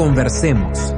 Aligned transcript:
Conversemos. 0.00 0.94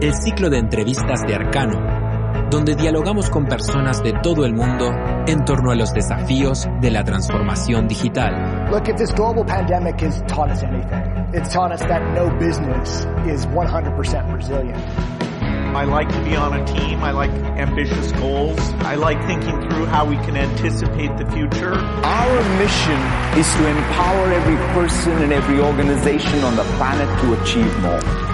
El 0.00 0.12
ciclo 0.12 0.50
de 0.50 0.58
entrevistas 0.58 1.22
de 1.24 1.36
Arcano, 1.36 2.50
donde 2.50 2.74
dialogamos 2.74 3.30
con 3.30 3.46
personas 3.46 4.02
de 4.02 4.12
todo 4.12 4.44
el 4.44 4.54
mundo 4.54 4.90
en 5.28 5.44
torno 5.44 5.70
a 5.70 5.76
los 5.76 5.92
desafíos 5.92 6.66
de 6.80 6.90
la 6.90 7.04
transformación 7.04 7.86
digital. 7.86 8.72
Look, 8.72 8.88
if 8.88 8.96
this 8.96 9.14
global 9.14 9.44
pandemic 9.46 10.02
has 10.02 10.20
taught 10.26 10.50
us 10.50 10.64
anything, 10.64 11.32
it's 11.32 11.54
taught 11.54 11.70
us 11.72 11.80
that 11.86 12.02
no 12.16 12.28
business 12.40 13.06
is 13.24 13.46
100% 13.46 14.34
resilient. 14.34 15.27
I 15.74 15.84
like 15.84 16.08
to 16.08 16.24
be 16.24 16.34
on 16.34 16.58
a 16.58 16.64
team. 16.66 17.02
I 17.02 17.12
like 17.12 17.30
ambitious 17.30 18.12
goals. 18.12 18.58
I 18.80 18.96
like 18.96 19.18
thinking 19.26 19.60
through 19.68 19.86
how 19.86 20.04
we 20.04 20.16
can 20.16 20.36
anticipate 20.36 21.16
the 21.18 21.30
future. 21.30 21.74
Our 21.74 22.58
mission 22.58 23.00
is 23.38 23.52
to 23.54 23.68
empower 23.68 24.32
every 24.32 24.56
person 24.74 25.12
and 25.22 25.32
every 25.32 25.60
organization 25.60 26.42
on 26.44 26.56
the 26.56 26.64
planet 26.76 27.08
to 27.22 27.42
achieve 27.42 27.78
more. 27.80 28.27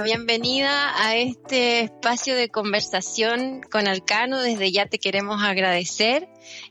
Bienvenida 0.00 1.04
a 1.04 1.16
este 1.16 1.80
espacio 1.80 2.34
de 2.34 2.48
conversación 2.48 3.60
con 3.70 3.86
Alcano. 3.86 4.40
Desde 4.40 4.72
ya 4.72 4.86
te 4.86 4.98
queremos 4.98 5.42
agradecer. 5.42 6.28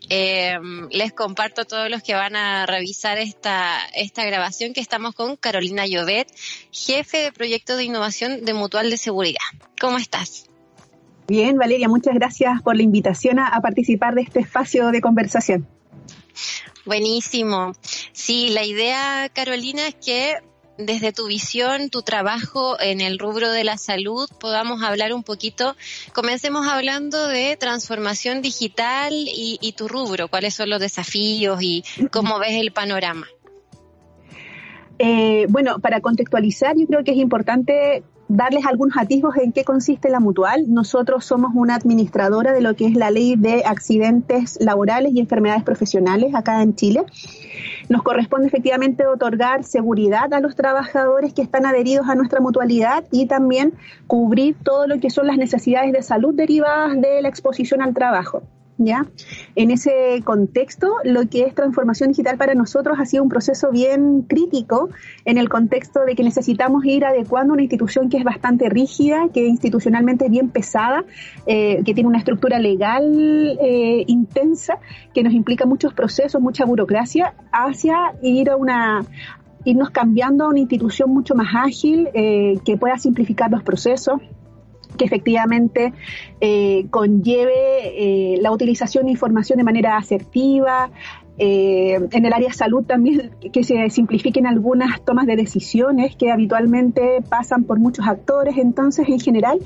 Eh, 0.10 0.58
les 0.90 1.14
comparto 1.14 1.62
a 1.62 1.66
todos 1.66 1.90
los 1.90 2.02
que 2.02 2.16
van 2.16 2.36
a 2.36 2.66
revisar 2.66 3.20
esta, 3.20 3.78
esta 3.96 4.26
grabación 4.26 4.74
que 4.74 4.82
estamos 4.82 5.14
con 5.14 5.36
Carolina 5.36 5.86
Llovet, 5.86 6.28
jefe 6.72 7.20
de 7.20 7.32
proyecto 7.32 7.78
de 7.78 7.84
innovación 7.84 8.44
de 8.44 8.54
Mutual 8.56 8.90
de 8.90 8.98
Seguridad. 8.98 9.40
¿Cómo 9.80 9.98
estás? 9.98 10.50
Bien, 11.28 11.58
Valeria, 11.58 11.88
muchas 11.88 12.16
gracias 12.16 12.62
por 12.64 12.76
la 12.76 12.82
invitación 12.82 13.38
a 13.38 13.62
participar 13.62 14.16
de 14.16 14.24
este 14.24 14.40
espacio 14.40 14.90
de 14.90 15.00
conversación. 15.00 15.68
Buenísimo. 16.86 17.74
Sí, 18.12 18.50
la 18.50 18.66
idea, 18.66 19.30
Carolina, 19.34 19.88
es 19.88 19.96
que 19.96 20.38
desde 20.86 21.14
tu 21.14 21.28
visión, 21.28 21.90
tu 21.90 22.02
trabajo 22.02 22.80
en 22.80 23.02
el 23.02 23.20
rubro 23.20 23.52
de 23.52 23.64
la 23.64 23.78
salud, 23.78 24.30
podamos 24.40 24.84
hablar 24.84 25.14
un 25.14 25.24
poquito. 25.24 25.76
Comencemos 26.14 26.68
hablando 26.68 27.28
de 27.28 27.58
transformación 27.58 28.42
digital 28.42 29.14
y, 29.14 29.74
tu 29.78 29.88
rubro, 29.88 30.28
cuáles 30.28 30.54
son 30.54 30.70
los 30.70 30.80
desafíos 30.80 31.60
y 31.62 31.84
cómo 32.12 32.40
ves 32.40 32.54
el 32.54 32.72
panorama. 32.72 33.28
Eh, 35.00 35.48
bueno, 35.50 35.80
para 35.80 36.02
contextualizar, 36.02 36.76
yo 36.78 36.86
creo 36.86 37.04
que 37.04 37.12
es 37.12 37.18
importante 37.18 38.04
darles 38.28 38.66
algunos 38.66 38.98
atisbos 38.98 39.36
en 39.38 39.52
qué 39.52 39.64
consiste 39.64 40.10
la 40.10 40.20
mutual. 40.20 40.66
Nosotros 40.68 41.26
somos 41.26 41.52
una 41.54 41.76
administradora 41.76 42.54
de 42.54 42.62
lo 42.62 42.76
que 42.76 42.86
es 42.86 42.96
la 42.96 43.12
ley 43.12 43.36
de 43.36 43.64
accidentes 43.66 44.58
laborales 44.62 45.12
y 45.14 45.20
enfermedades 45.20 45.64
profesionales 45.64 46.34
acá 46.34 46.62
en 46.62 46.76
Chile. 46.76 47.04
Nos 47.92 48.04
corresponde 48.04 48.48
efectivamente 48.48 49.06
otorgar 49.06 49.66
seguridad 49.66 50.34
a 50.34 50.40
los 50.40 50.56
trabajadores 50.56 51.34
que 51.34 51.42
están 51.42 51.66
adheridos 51.66 52.08
a 52.08 52.16
nuestra 52.16 52.40
mutualidad 52.40 53.04
y 53.12 53.26
también 53.26 53.74
cubrir 54.08 54.56
todo 54.64 54.88
lo 54.88 55.02
que 55.02 55.10
son 55.10 55.28
las 55.28 55.36
necesidades 55.36 55.92
de 55.92 56.02
salud 56.02 56.34
derivadas 56.34 57.02
de 57.02 57.22
la 57.22 57.28
exposición 57.28 57.82
al 57.82 57.94
trabajo. 57.94 58.44
¿Ya? 58.86 59.06
En 59.56 59.72
ese 59.72 60.22
contexto, 60.24 60.96
lo 61.04 61.28
que 61.30 61.44
es 61.44 61.56
transformación 61.56 62.10
digital 62.10 62.38
para 62.38 62.56
nosotros 62.56 62.98
ha 63.00 63.06
sido 63.06 63.24
un 63.24 63.30
proceso 63.30 63.72
bien 63.72 64.24
crítico 64.24 64.90
en 65.26 65.38
el 65.38 65.50
contexto 65.50 66.02
de 66.06 66.16
que 66.16 66.24
necesitamos 66.24 66.84
ir 66.86 67.06
adecuando 67.06 67.54
una 67.54 67.62
institución 67.62 68.10
que 68.10 68.18
es 68.18 68.24
bastante 68.24 68.70
rígida, 68.70 69.30
que 69.34 69.46
institucionalmente 69.46 70.26
es 70.26 70.32
bien 70.32 70.50
pesada, 70.50 71.06
eh, 71.46 71.82
que 71.86 71.94
tiene 71.94 72.10
una 72.10 72.18
estructura 72.18 72.60
legal 72.60 73.58
eh, 73.62 74.04
intensa, 74.08 74.80
que 75.14 75.24
nos 75.24 75.34
implica 75.34 75.66
muchos 75.66 75.94
procesos, 75.94 76.42
mucha 76.42 76.66
burocracia, 76.66 77.34
hacia 77.52 78.14
ir 78.22 78.50
a 78.50 78.56
una, 78.56 79.06
irnos 79.66 79.90
cambiando 79.90 80.46
a 80.46 80.50
una 80.50 80.60
institución 80.60 81.10
mucho 81.10 81.36
más 81.36 81.54
ágil, 81.56 82.10
eh, 82.14 82.56
que 82.66 82.78
pueda 82.78 82.98
simplificar 82.98 83.52
los 83.52 83.64
procesos, 83.64 84.22
que 84.98 85.06
efectivamente 85.06 85.94
eh, 86.40 86.86
conlleve 86.90 87.54
eh, 87.54 88.38
la 88.42 88.52
utilización 88.52 89.06
de 89.06 89.12
información 89.12 89.58
de 89.58 89.64
manera 89.64 89.98
asertiva, 89.98 90.90
eh, 91.38 92.00
en 92.12 92.26
el 92.26 92.34
área 92.34 92.50
de 92.50 92.54
salud 92.54 92.84
también 92.84 93.32
que 93.52 93.64
se 93.64 93.90
simplifiquen 93.90 94.46
algunas 94.46 95.02
tomas 95.02 95.26
de 95.26 95.36
decisiones 95.36 96.16
que 96.16 96.32
habitualmente 96.32 97.24
pasan 97.28 97.64
por 97.64 97.80
muchos 97.80 98.08
actores. 98.08 98.58
Entonces, 98.58 99.08
en 99.10 99.20
general, 99.20 99.60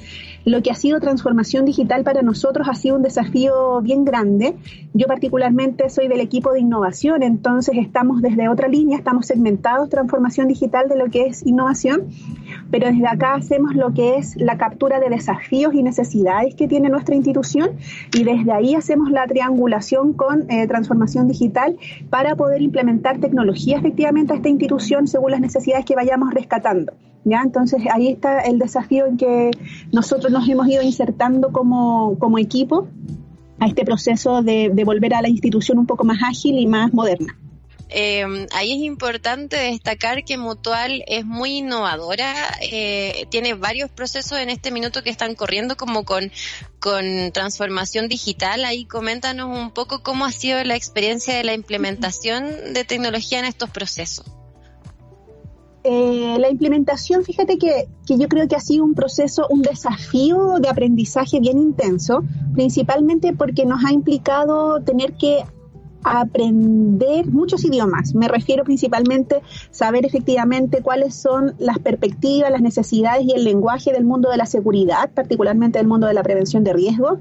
lo 0.45 0.61
que 0.61 0.69
ha 0.71 0.75
sido 0.75 0.99
transformación 0.99 1.65
digital 1.65 2.03
para 2.03 2.21
nosotros 2.21 2.67
ha 2.69 2.75
sido 2.75 2.95
un 2.95 3.01
desafío 3.01 3.81
bien 3.81 4.05
grande. 4.05 4.55
Yo 4.93 5.07
particularmente 5.07 5.89
soy 5.89 6.07
del 6.07 6.21
equipo 6.21 6.53
de 6.53 6.59
innovación, 6.59 7.23
entonces 7.23 7.75
estamos 7.77 8.21
desde 8.21 8.47
otra 8.47 8.67
línea, 8.67 8.97
estamos 8.97 9.25
segmentados 9.25 9.89
transformación 9.89 10.47
digital 10.47 10.87
de 10.87 10.97
lo 10.97 11.09
que 11.09 11.25
es 11.25 11.45
innovación, 11.45 12.03
pero 12.69 12.87
desde 12.87 13.07
acá 13.07 13.33
hacemos 13.33 13.75
lo 13.75 13.93
que 13.93 14.17
es 14.17 14.35
la 14.37 14.57
captura 14.57 14.99
de 14.99 15.09
desafíos 15.09 15.73
y 15.73 15.81
necesidades 15.81 16.53
que 16.53 16.67
tiene 16.67 16.89
nuestra 16.89 17.15
institución 17.15 17.71
y 18.13 18.23
desde 18.23 18.51
ahí 18.51 18.75
hacemos 18.75 19.09
la 19.09 19.25
triangulación 19.25 20.13
con 20.13 20.49
eh, 20.51 20.67
transformación 20.67 21.27
digital 21.27 21.77
para 22.11 22.35
poder 22.35 22.61
implementar 22.61 23.19
tecnología 23.19 23.77
efectivamente 23.77 24.33
a 24.33 24.35
esta 24.35 24.49
institución 24.49 25.07
según 25.07 25.31
las 25.31 25.41
necesidades 25.41 25.85
que 25.85 25.95
vayamos 25.95 26.31
rescatando. 26.33 26.93
¿ya? 27.25 27.41
Entonces 27.41 27.81
ahí 27.91 28.09
está 28.09 28.39
el 28.41 28.59
desafío 28.59 29.05
en 29.07 29.17
que 29.17 29.51
nosotros 29.91 30.31
nos 30.35 30.47
hemos 30.47 30.67
ido 30.67 30.83
insertando 30.83 31.51
como, 31.51 32.37
equipo 32.37 32.87
a 33.59 33.67
este 33.67 33.85
proceso 33.85 34.41
de 34.41 34.83
volver 34.85 35.13
a 35.13 35.21
la 35.21 35.29
institución 35.29 35.79
un 35.79 35.87
poco 35.87 36.03
más 36.03 36.19
ágil 36.23 36.59
y 36.59 36.67
más 36.67 36.93
moderna. 36.93 37.37
Eh, 37.89 38.47
ahí 38.51 38.71
es 38.71 38.79
importante 38.79 39.57
destacar 39.57 40.23
que 40.23 40.37
Mutual 40.37 41.03
es 41.07 41.25
muy 41.25 41.57
innovadora, 41.57 42.33
eh, 42.61 43.25
tiene 43.29 43.53
varios 43.53 43.91
procesos 43.91 44.39
en 44.39 44.49
este 44.49 44.71
minuto 44.71 45.03
que 45.03 45.09
están 45.09 45.35
corriendo 45.35 45.77
como 45.77 46.03
con, 46.03 46.31
con 46.79 47.31
transformación 47.31 48.07
digital. 48.07 48.65
Ahí 48.65 48.85
coméntanos 48.85 49.55
un 49.55 49.71
poco 49.71 50.01
cómo 50.01 50.25
ha 50.25 50.31
sido 50.31 50.63
la 50.63 50.75
experiencia 50.75 51.35
de 51.35 51.43
la 51.43 51.53
implementación 51.53 52.73
de 52.73 52.83
tecnología 52.85 53.39
en 53.39 53.45
estos 53.45 53.69
procesos. 53.69 54.25
Eh, 55.87 56.37
la 56.39 56.49
implementación, 56.49 57.23
fíjate 57.23 57.59
que, 57.59 57.87
que, 58.07 58.17
yo 58.17 58.27
creo 58.27 58.47
que 58.47 58.55
ha 58.55 58.59
sido 58.59 58.83
un 58.83 58.95
proceso, 58.95 59.45
un 59.51 59.61
desafío 59.61 60.55
de 60.59 60.67
aprendizaje 60.67 61.39
bien 61.39 61.59
intenso, 61.59 62.23
principalmente 62.55 63.33
porque 63.33 63.65
nos 63.65 63.85
ha 63.85 63.91
implicado 63.91 64.81
tener 64.81 65.13
que 65.13 65.43
aprender 66.05 67.25
muchos 67.27 67.65
idiomas. 67.65 68.13
Me 68.13 68.27
refiero 68.27 68.63
principalmente 68.63 69.37
a 69.37 69.41
saber 69.71 70.05
efectivamente 70.05 70.81
cuáles 70.81 71.15
son 71.15 71.55
las 71.57 71.79
perspectivas, 71.79 72.51
las 72.51 72.61
necesidades 72.61 73.25
y 73.25 73.31
el 73.31 73.43
lenguaje 73.43 73.91
del 73.91 74.05
mundo 74.05 74.29
de 74.29 74.37
la 74.37 74.45
seguridad, 74.45 75.09
particularmente 75.13 75.79
del 75.79 75.87
mundo 75.87 76.05
de 76.05 76.13
la 76.13 76.21
prevención 76.21 76.63
de 76.63 76.73
riesgo. 76.73 77.17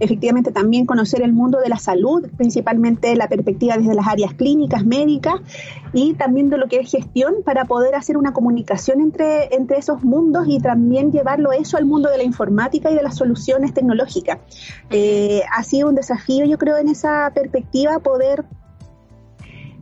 Efectivamente 0.00 0.52
también 0.52 0.86
conocer 0.86 1.20
el 1.20 1.34
mundo 1.34 1.60
de 1.60 1.68
la 1.68 1.76
salud, 1.76 2.26
principalmente 2.36 3.14
la 3.14 3.28
perspectiva 3.28 3.76
desde 3.76 3.94
las 3.94 4.08
áreas 4.08 4.32
clínicas, 4.32 4.86
médicas 4.86 5.40
y 5.92 6.14
también 6.14 6.48
de 6.48 6.56
lo 6.56 6.66
que 6.66 6.78
es 6.78 6.90
gestión 6.90 7.34
para 7.44 7.66
poder 7.66 7.94
hacer 7.94 8.16
una 8.16 8.32
comunicación 8.32 9.00
entre, 9.00 9.54
entre 9.54 9.78
esos 9.78 10.02
mundos 10.02 10.46
y 10.48 10.58
también 10.58 11.12
llevarlo 11.12 11.52
eso 11.52 11.76
al 11.76 11.84
mundo 11.84 12.08
de 12.10 12.16
la 12.16 12.24
informática 12.24 12.90
y 12.90 12.94
de 12.94 13.02
las 13.02 13.16
soluciones 13.16 13.74
tecnológicas. 13.74 14.38
Eh, 14.90 15.42
ha 15.52 15.62
sido 15.62 15.88
un 15.88 15.94
desafío, 15.94 16.46
yo 16.46 16.56
creo, 16.56 16.78
en 16.78 16.88
esa 16.88 17.30
perspectiva 17.34 17.98
poder 17.98 18.13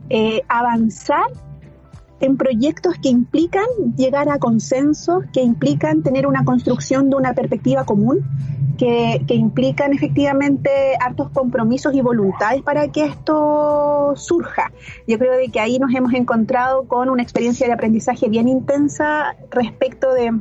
eh, 0.09 0.41
avanzar 0.47 1.25
en 2.19 2.37
proyectos 2.37 2.95
que 3.01 3.09
implican 3.09 3.65
llegar 3.97 4.29
a 4.29 4.39
consensos, 4.39 5.25
que 5.33 5.41
implican 5.41 6.03
tener 6.03 6.25
una 6.25 6.45
construcción 6.45 7.09
de 7.09 7.17
una 7.17 7.33
perspectiva 7.33 7.83
común, 7.83 8.25
que, 8.77 9.23
que, 9.27 9.35
implican 9.35 9.93
efectivamente 9.93 10.69
hartos 10.99 11.29
compromisos 11.31 11.93
y 11.93 12.01
voluntades 12.01 12.61
para 12.61 12.87
que 12.87 13.05
esto 13.05 14.13
surja. 14.15 14.71
Yo 15.07 15.19
creo 15.19 15.37
de 15.37 15.49
que 15.49 15.59
ahí 15.59 15.79
nos 15.79 15.93
hemos 15.93 16.13
encontrado 16.13 16.87
con 16.87 17.09
una 17.09 17.21
experiencia 17.21 17.67
de 17.67 17.73
aprendizaje 17.73 18.29
bien 18.29 18.47
intensa 18.47 19.35
respecto 19.51 20.13
de 20.13 20.31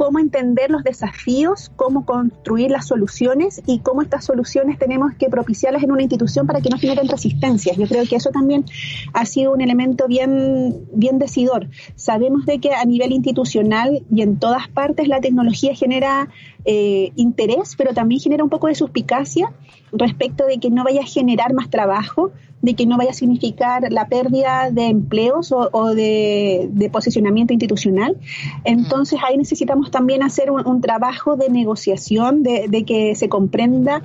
cómo 0.00 0.18
entender 0.18 0.70
los 0.70 0.82
desafíos, 0.82 1.70
cómo 1.76 2.06
construir 2.06 2.70
las 2.70 2.86
soluciones 2.86 3.60
y 3.66 3.80
cómo 3.80 4.00
estas 4.00 4.24
soluciones 4.24 4.78
tenemos 4.78 5.12
que 5.18 5.28
propiciarlas 5.28 5.82
en 5.82 5.92
una 5.92 6.00
institución 6.00 6.46
para 6.46 6.62
que 6.62 6.70
no 6.70 6.78
generen 6.78 7.06
resistencias. 7.06 7.76
Yo 7.76 7.86
creo 7.86 8.04
que 8.06 8.16
eso 8.16 8.30
también 8.30 8.64
ha 9.12 9.26
sido 9.26 9.52
un 9.52 9.60
elemento 9.60 10.08
bien, 10.08 10.86
bien 10.94 11.18
decidor. 11.18 11.68
Sabemos 11.96 12.46
de 12.46 12.60
que 12.60 12.72
a 12.72 12.82
nivel 12.86 13.12
institucional 13.12 14.02
y 14.10 14.22
en 14.22 14.38
todas 14.38 14.68
partes 14.68 15.06
la 15.06 15.20
tecnología 15.20 15.74
genera 15.74 16.30
eh, 16.64 17.12
interés, 17.16 17.74
pero 17.76 17.92
también 17.92 18.22
genera 18.22 18.42
un 18.42 18.48
poco 18.48 18.68
de 18.68 18.76
suspicacia 18.76 19.52
respecto 19.92 20.46
de 20.46 20.56
que 20.56 20.70
no 20.70 20.82
vaya 20.82 21.02
a 21.02 21.06
generar 21.06 21.52
más 21.52 21.68
trabajo, 21.68 22.32
de 22.62 22.74
que 22.74 22.86
no 22.86 22.96
vaya 22.96 23.10
a 23.10 23.14
significar 23.14 23.90
la 23.90 24.08
pérdida 24.08 24.70
de 24.70 24.86
empleos 24.86 25.52
o, 25.52 25.94
de, 25.94 26.90
posicionamiento 26.92 27.52
institucional. 27.52 28.16
Entonces 28.64 29.20
ahí 29.26 29.36
necesitamos 29.36 29.90
también 29.90 30.22
hacer 30.22 30.50
un, 30.50 30.80
trabajo 30.80 31.36
de 31.36 31.50
negociación, 31.50 32.42
de, 32.42 32.66
de, 32.68 32.84
que 32.84 33.14
se 33.14 33.28
comprenda 33.28 34.02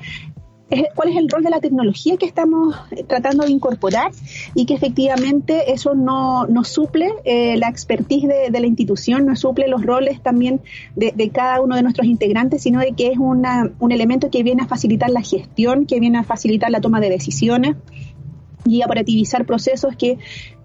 cuál 0.95 1.09
es 1.09 1.17
el 1.17 1.29
rol 1.29 1.43
de 1.43 1.49
la 1.49 1.59
tecnología 1.59 2.17
que 2.17 2.25
estamos 2.25 2.75
eh, 2.91 3.03
tratando 3.03 3.45
de 3.45 3.51
incorporar 3.51 4.11
y 4.53 4.65
que 4.65 4.73
efectivamente 4.73 5.71
eso 5.71 5.93
no, 5.93 6.47
no 6.47 6.63
suple 6.63 7.13
eh, 7.23 7.55
la 7.57 7.69
expertise 7.69 8.27
de, 8.27 8.59
la 8.59 8.67
institución, 8.67 9.25
no 9.25 9.35
suple 9.35 9.67
los 9.67 9.85
roles 9.85 10.21
también 10.21 10.61
de, 10.95 11.29
cada 11.29 11.61
uno 11.61 11.75
de 11.75 11.83
nuestros 11.83 12.07
integrantes, 12.07 12.63
sino 12.63 12.79
de 12.79 12.93
que 12.93 13.07
es 13.07 13.17
una, 13.17 13.71
un 13.79 13.91
elemento 13.91 14.29
que 14.29 14.43
viene 14.43 14.63
a 14.63 14.67
facilitar 14.67 15.09
la 15.09 15.21
gestión, 15.21 15.85
que 15.85 15.99
viene 15.99 16.17
a 16.17 16.23
facilitar 16.23 16.71
la 16.71 16.81
toma 16.81 16.99
de 16.99 17.09
decisiones 17.09 17.75
y 18.65 18.81
a 18.81 18.85
operativizar 18.85 19.45
procesos 19.45 19.95
que 19.95 20.17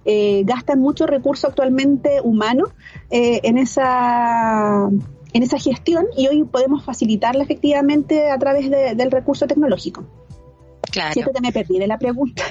eh, 0.05 0.43
gastan 0.45 0.81
mucho 0.81 1.07
recurso 1.07 1.47
actualmente 1.47 2.21
humano 2.23 2.73
en 3.11 3.59
esa 3.59 4.89
en 5.33 5.43
esa 5.43 5.59
gestión 5.59 6.07
y 6.17 6.29
hoy 6.29 6.45
podemos 6.45 6.85
facilitarla 6.85 7.45
efectivamente 7.45 8.31
a 8.31 8.39
través 8.39 8.71
del 8.71 9.11
recurso 9.11 9.47
tecnológico. 9.47 10.05
Claro. 10.91 11.13
Siento 11.13 11.33
que 11.33 11.41
me 11.41 11.53
perdí 11.53 11.79
de 11.79 11.87
la 11.87 11.99
pregunta. 11.99 12.43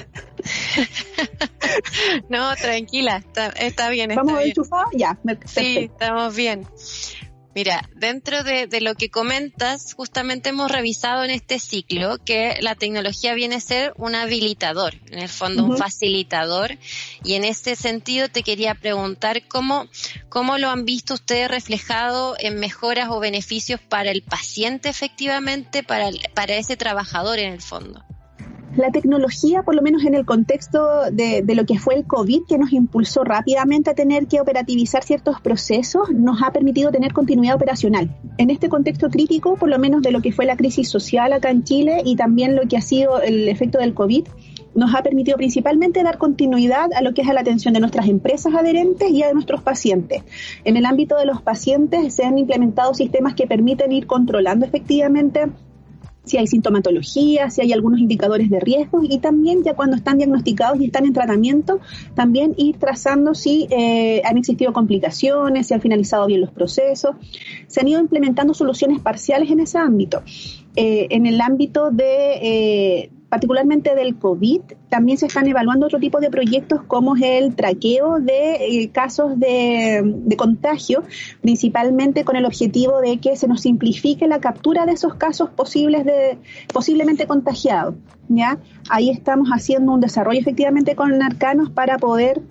no, 2.30 2.54
tranquila, 2.56 3.18
está, 3.18 3.48
está 3.48 3.90
bien. 3.90 4.12
¿Vamos 4.14 4.40
enchufados? 4.42 4.90
Ya, 4.94 5.18
sí, 5.44 5.90
estamos 5.92 6.34
bien. 6.34 6.66
Mira, 7.52 7.88
dentro 7.96 8.44
de, 8.44 8.68
lo 8.80 8.94
que 8.94 9.10
comentas, 9.10 9.94
justamente 9.94 10.50
hemos 10.50 10.70
revisado 10.70 11.24
en 11.24 11.30
este 11.30 11.58
ciclo 11.58 12.18
que 12.24 12.56
la 12.60 12.76
tecnología 12.76 13.34
viene 13.34 13.56
a 13.56 13.60
ser 13.60 13.92
un 13.96 14.14
habilitador, 14.14 14.94
en 15.10 15.18
el 15.18 15.28
fondo 15.28 15.64
un 15.64 15.76
facilitador, 15.76 16.78
y 17.24 17.34
en 17.34 17.44
ese 17.44 17.74
sentido 17.74 18.28
te 18.28 18.44
quería 18.44 18.76
preguntar 18.76 19.48
cómo, 19.48 19.88
cómo 20.28 20.58
lo 20.58 20.70
han 20.70 20.84
visto 20.84 21.14
ustedes 21.14 21.50
reflejado 21.50 22.36
en 22.38 22.60
mejoras 22.60 23.08
o 23.10 23.18
beneficios 23.18 23.80
para 23.80 24.12
el 24.12 24.22
paciente 24.22 24.88
efectivamente, 24.88 25.82
para, 25.82 26.10
para 26.34 26.54
ese 26.54 26.76
trabajador 26.76 27.40
en 27.40 27.52
el 27.52 27.60
fondo. 27.60 28.04
La 28.76 28.92
tecnología, 28.92 29.62
por 29.62 29.74
lo 29.74 29.82
menos 29.82 30.04
en 30.04 30.14
el 30.14 30.24
contexto 30.24 31.10
de, 31.10 31.42
lo 31.54 31.66
que 31.66 31.78
fue 31.78 31.96
el 31.96 32.04
COVID, 32.04 32.42
que 32.48 32.56
nos 32.56 32.72
impulsó 32.72 33.24
rápidamente 33.24 33.90
a 33.90 33.94
tener 33.94 34.28
que 34.28 34.40
operativizar 34.40 35.02
ciertos 35.02 35.40
procesos, 35.40 36.10
nos 36.10 36.40
ha 36.42 36.52
permitido 36.52 36.92
tener 36.92 37.12
continuidad 37.12 37.56
operacional. 37.56 38.16
En 38.38 38.48
este 38.48 38.68
contexto 38.68 39.10
crítico, 39.10 39.56
por 39.56 39.68
lo 39.68 39.78
menos 39.80 40.02
de 40.02 40.12
lo 40.12 40.22
que 40.22 40.30
fue 40.30 40.44
la 40.46 40.56
crisis 40.56 40.88
social 40.88 41.32
acá 41.32 41.50
en 41.50 41.64
Chile 41.64 42.02
y 42.04 42.14
también 42.14 42.54
lo 42.54 42.62
que 42.68 42.76
ha 42.76 42.80
sido 42.80 43.20
el 43.20 43.48
efecto 43.48 43.78
del 43.78 43.92
COVID, 43.92 44.28
nos 44.74 44.94
ha 44.94 45.02
permitido 45.02 45.36
principalmente 45.36 46.04
dar 46.04 46.18
continuidad 46.18 46.92
a 46.94 47.02
lo 47.02 47.12
que 47.12 47.22
es 47.22 47.28
la 47.28 47.40
atención 47.40 47.74
de 47.74 47.80
nuestras 47.80 48.08
empresas 48.08 48.54
adherentes 48.54 49.10
y 49.10 49.24
a 49.24 49.32
nuestros 49.32 49.62
pacientes. 49.62 50.22
En 50.64 50.76
el 50.76 50.86
ámbito 50.86 51.16
de 51.16 51.26
los 51.26 51.42
pacientes 51.42 52.14
se 52.14 52.24
han 52.24 52.38
implementado 52.38 52.94
sistemas 52.94 53.34
que 53.34 53.48
permiten 53.48 53.90
ir 53.90 54.06
controlando 54.06 54.64
efectivamente 54.64 55.50
si 56.24 56.36
hay 56.36 56.46
sintomatología, 56.46 57.50
si 57.50 57.62
hay 57.62 57.72
algunos 57.72 58.00
indicadores 58.00 58.50
de 58.50 58.60
riesgo 58.60 59.00
y 59.02 59.18
también 59.18 59.62
ya 59.64 59.74
cuando 59.74 59.96
están 59.96 60.18
diagnosticados 60.18 60.80
y 60.80 60.86
están 60.86 61.06
en 61.06 61.12
tratamiento, 61.12 61.80
también 62.14 62.54
ir 62.56 62.76
trazando 62.78 63.34
si 63.34 63.66
eh, 63.70 64.22
han 64.24 64.38
existido 64.38 64.72
complicaciones, 64.72 65.66
si 65.66 65.74
han 65.74 65.80
finalizado 65.80 66.26
bien 66.26 66.40
los 66.40 66.50
procesos. 66.50 67.16
Se 67.66 67.80
han 67.80 67.88
ido 67.88 68.00
implementando 68.00 68.54
soluciones 68.54 69.00
parciales 69.00 69.50
en 69.50 69.60
ese 69.60 69.78
ámbito. 69.78 70.22
Eh, 70.76 71.08
en 71.10 71.26
el 71.26 71.40
ámbito 71.40 71.90
de 71.90 72.32
eh, 72.42 73.10
particularmente 73.30 73.94
del 73.94 74.16
COVID, 74.16 74.60
también 74.88 75.16
se 75.16 75.26
están 75.26 75.46
evaluando 75.46 75.86
otro 75.86 76.00
tipo 76.00 76.20
de 76.20 76.30
proyectos 76.30 76.82
como 76.82 77.14
es 77.14 77.22
el 77.22 77.54
traqueo 77.54 78.18
de 78.18 78.82
eh, 78.82 78.90
casos 78.90 79.38
de, 79.38 80.34
contagio, 80.36 81.04
principalmente 81.40 82.24
con 82.24 82.34
el 82.34 82.44
objetivo 82.44 83.00
de 83.00 83.18
que 83.18 83.36
se 83.36 83.46
nos 83.46 83.60
simplifique 83.62 84.26
la 84.26 84.40
captura 84.40 84.84
de 84.84 84.92
esos 84.92 85.14
casos 85.14 85.48
posibles 85.50 86.04
de 86.04 86.38
posiblemente 86.74 87.26
contagiados. 87.26 87.94
¿ya? 88.28 88.58
Ahí 88.88 89.10
estamos 89.10 89.48
haciendo 89.50 89.92
un 89.92 90.00
desarrollo 90.00 90.40
efectivamente 90.40 90.96
con 90.96 91.22
Arcanos 91.22 91.70
para 91.70 91.98
poder 91.98 92.42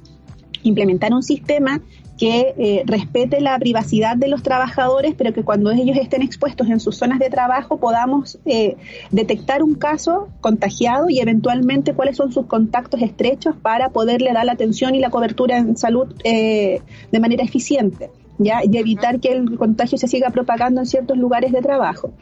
implementar 0.63 1.13
un 1.13 1.23
sistema 1.23 1.81
que 2.19 2.53
eh, 2.57 2.83
respete 2.85 3.39
la 3.39 3.57
privacidad 3.57 4.17
de 4.17 4.27
los 4.27 4.43
trabajadores, 4.43 5.15
pero 5.17 5.33
que 5.33 5.43
cuando 5.43 5.71
ellos 5.71 5.95
estén 5.95 6.21
expuestos 6.21 6.67
en 6.69 6.81
sus 6.81 6.97
zonas 6.97 7.17
de 7.17 7.29
trabajo 7.29 7.77
podamos 7.77 8.37
eh, 8.45 8.75
detectar 9.09 9.63
un 9.63 9.75
caso 9.75 10.27
contagiado 10.41 11.09
y 11.09 11.21
eventualmente 11.21 11.93
cuáles 11.93 12.17
son 12.17 12.33
sus 12.33 12.45
contactos 12.45 13.01
estrechos 13.01 13.55
para 13.55 13.89
poderle 13.89 14.33
dar 14.33 14.43
la 14.43 14.51
atención 14.51 14.95
y 14.95 14.99
la 14.99 15.09
cobertura 15.09 15.57
en 15.57 15.77
salud 15.77 16.13
eh, 16.25 16.81
de 17.09 17.19
manera 17.19 17.43
eficiente. 17.43 18.11
¿Ya? 18.41 18.61
y 18.63 18.77
evitar 18.77 19.19
que 19.19 19.33
el 19.33 19.57
contagio 19.57 19.97
se 19.97 20.07
siga 20.07 20.29
propagando 20.29 20.79
en 20.79 20.85
ciertos 20.85 21.17
lugares 21.17 21.51
de 21.51 21.61
trabajo. 21.61 22.13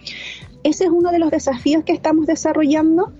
Ese 0.63 0.85
es 0.85 0.89
uno 0.89 1.11
de 1.11 1.19
los 1.19 1.29
desafíos 1.29 1.83
que 1.83 1.93
estamos 1.93 2.25
desarrollando 2.25 3.13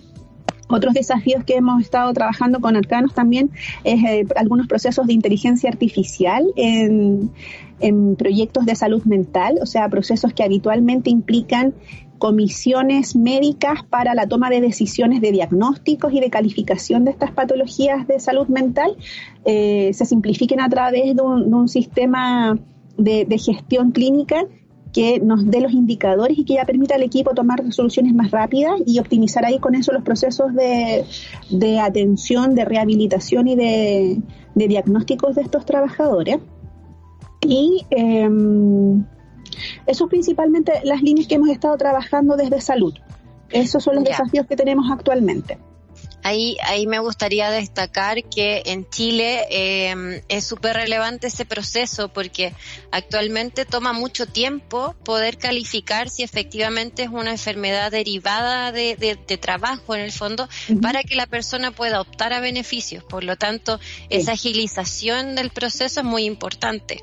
otros 0.68 0.94
desafíos 0.94 1.44
que 1.44 1.56
hemos 1.56 1.82
estado 1.82 2.12
trabajando 2.14 2.60
con 2.60 2.76
Arcanos 2.76 3.14
también 3.14 3.52
es 3.84 4.04
eh, 4.04 4.26
algunos 4.36 4.68
procesos 4.68 5.08
de 5.08 5.14
inteligencia 5.14 5.70
artificial 5.70 6.46
en, 6.56 7.32
proyectos 8.18 8.66
de 8.66 8.76
salud 8.76 9.04
mental, 9.04 9.60
o 9.62 9.68
sea, 9.68 9.88
procesos 9.88 10.34
que 10.34 10.44
habitualmente 10.44 11.12
implican 11.12 11.76
comisiones 12.18 13.16
médicas 13.16 13.84
para 13.84 14.16
la 14.16 14.28
toma 14.28 14.50
de 14.50 14.62
decisiones 14.62 15.22
de 15.22 15.32
diagnósticos 15.32 16.12
y 16.12 16.20
de 16.20 16.32
calificación 16.32 17.06
de 17.06 17.12
estas 17.12 17.30
patologías 17.32 18.08
de 18.08 18.20
salud 18.20 18.48
mental, 18.48 18.98
eh, 19.46 19.92
se 19.94 20.06
simplifiquen 20.06 20.60
a 20.60 20.70
través 20.70 21.16
de 21.16 21.22
un, 21.22 21.68
sistema 21.68 22.58
de, 22.98 23.26
de, 23.26 23.38
gestión 23.38 23.92
clínica 23.92 24.48
que 24.98 25.20
nos 25.20 25.46
dé 25.46 25.62
los 25.62 25.74
indicadores 25.74 26.40
y 26.40 26.44
que 26.44 26.56
ya 26.56 26.66
permita 26.66 26.96
al 26.96 27.04
equipo 27.04 27.36
tomar 27.36 27.72
soluciones 27.72 28.16
más 28.16 28.32
rápidas 28.32 28.82
y 28.84 28.98
optimizar 28.98 29.46
ahí 29.46 29.60
con 29.60 29.76
eso 29.76 29.94
los 29.94 30.02
procesos 30.02 30.48
de, 30.56 31.80
atención, 31.80 32.56
de 32.56 32.66
rehabilitación 32.66 33.48
y 33.48 33.56
de, 33.56 34.20
diagnósticos 34.56 35.36
de 35.36 35.44
estos 35.44 35.68
trabajadores. 35.68 36.40
Y 37.42 37.86
eh, 37.92 38.28
eso 39.86 40.08
principalmente 40.08 40.72
las 40.84 41.04
líneas 41.04 41.28
que 41.28 41.36
hemos 41.36 41.50
estado 41.50 41.78
trabajando 41.78 42.36
desde 42.36 42.60
salud. 42.60 42.96
Esos 43.52 43.84
son 43.84 43.98
los 43.98 44.04
desafíos 44.04 44.48
que 44.48 44.56
tenemos 44.56 44.90
actualmente. 44.92 45.60
Ahí, 46.28 46.58
ahí 46.66 46.88
me 46.88 47.00
gustaría 47.00 47.50
destacar 47.50 48.22
que 48.26 48.62
en 48.66 48.86
Chile 48.90 49.46
em, 49.50 50.20
es 50.28 50.44
súper 50.44 50.76
relevante 50.76 51.28
ese 51.28 51.46
proceso 51.46 52.10
porque 52.10 52.54
actualmente 52.92 53.64
toma 53.64 53.94
mucho 53.94 54.26
tiempo 54.26 54.94
poder 55.06 55.38
calificar 55.38 56.10
si 56.10 56.24
efectivamente 56.24 57.04
es 57.04 57.10
una 57.10 57.32
enfermedad 57.32 57.92
derivada 57.92 58.74
de, 58.74 59.18
trabajo 59.40 59.96
en 59.96 60.02
el 60.02 60.12
fondo 60.12 60.50
para 60.82 61.02
que 61.04 61.16
la 61.16 61.28
persona 61.28 61.72
pueda 61.72 62.02
optar 62.02 62.34
a 62.34 62.42
beneficios. 62.42 63.06
Por 63.06 63.24
lo 63.24 63.38
tanto, 63.38 63.80
esa 64.10 64.34
agilización 64.34 65.34
del 65.34 65.50
proceso 65.52 66.02
es 66.02 66.06
muy 66.06 66.26
importante. 66.26 66.98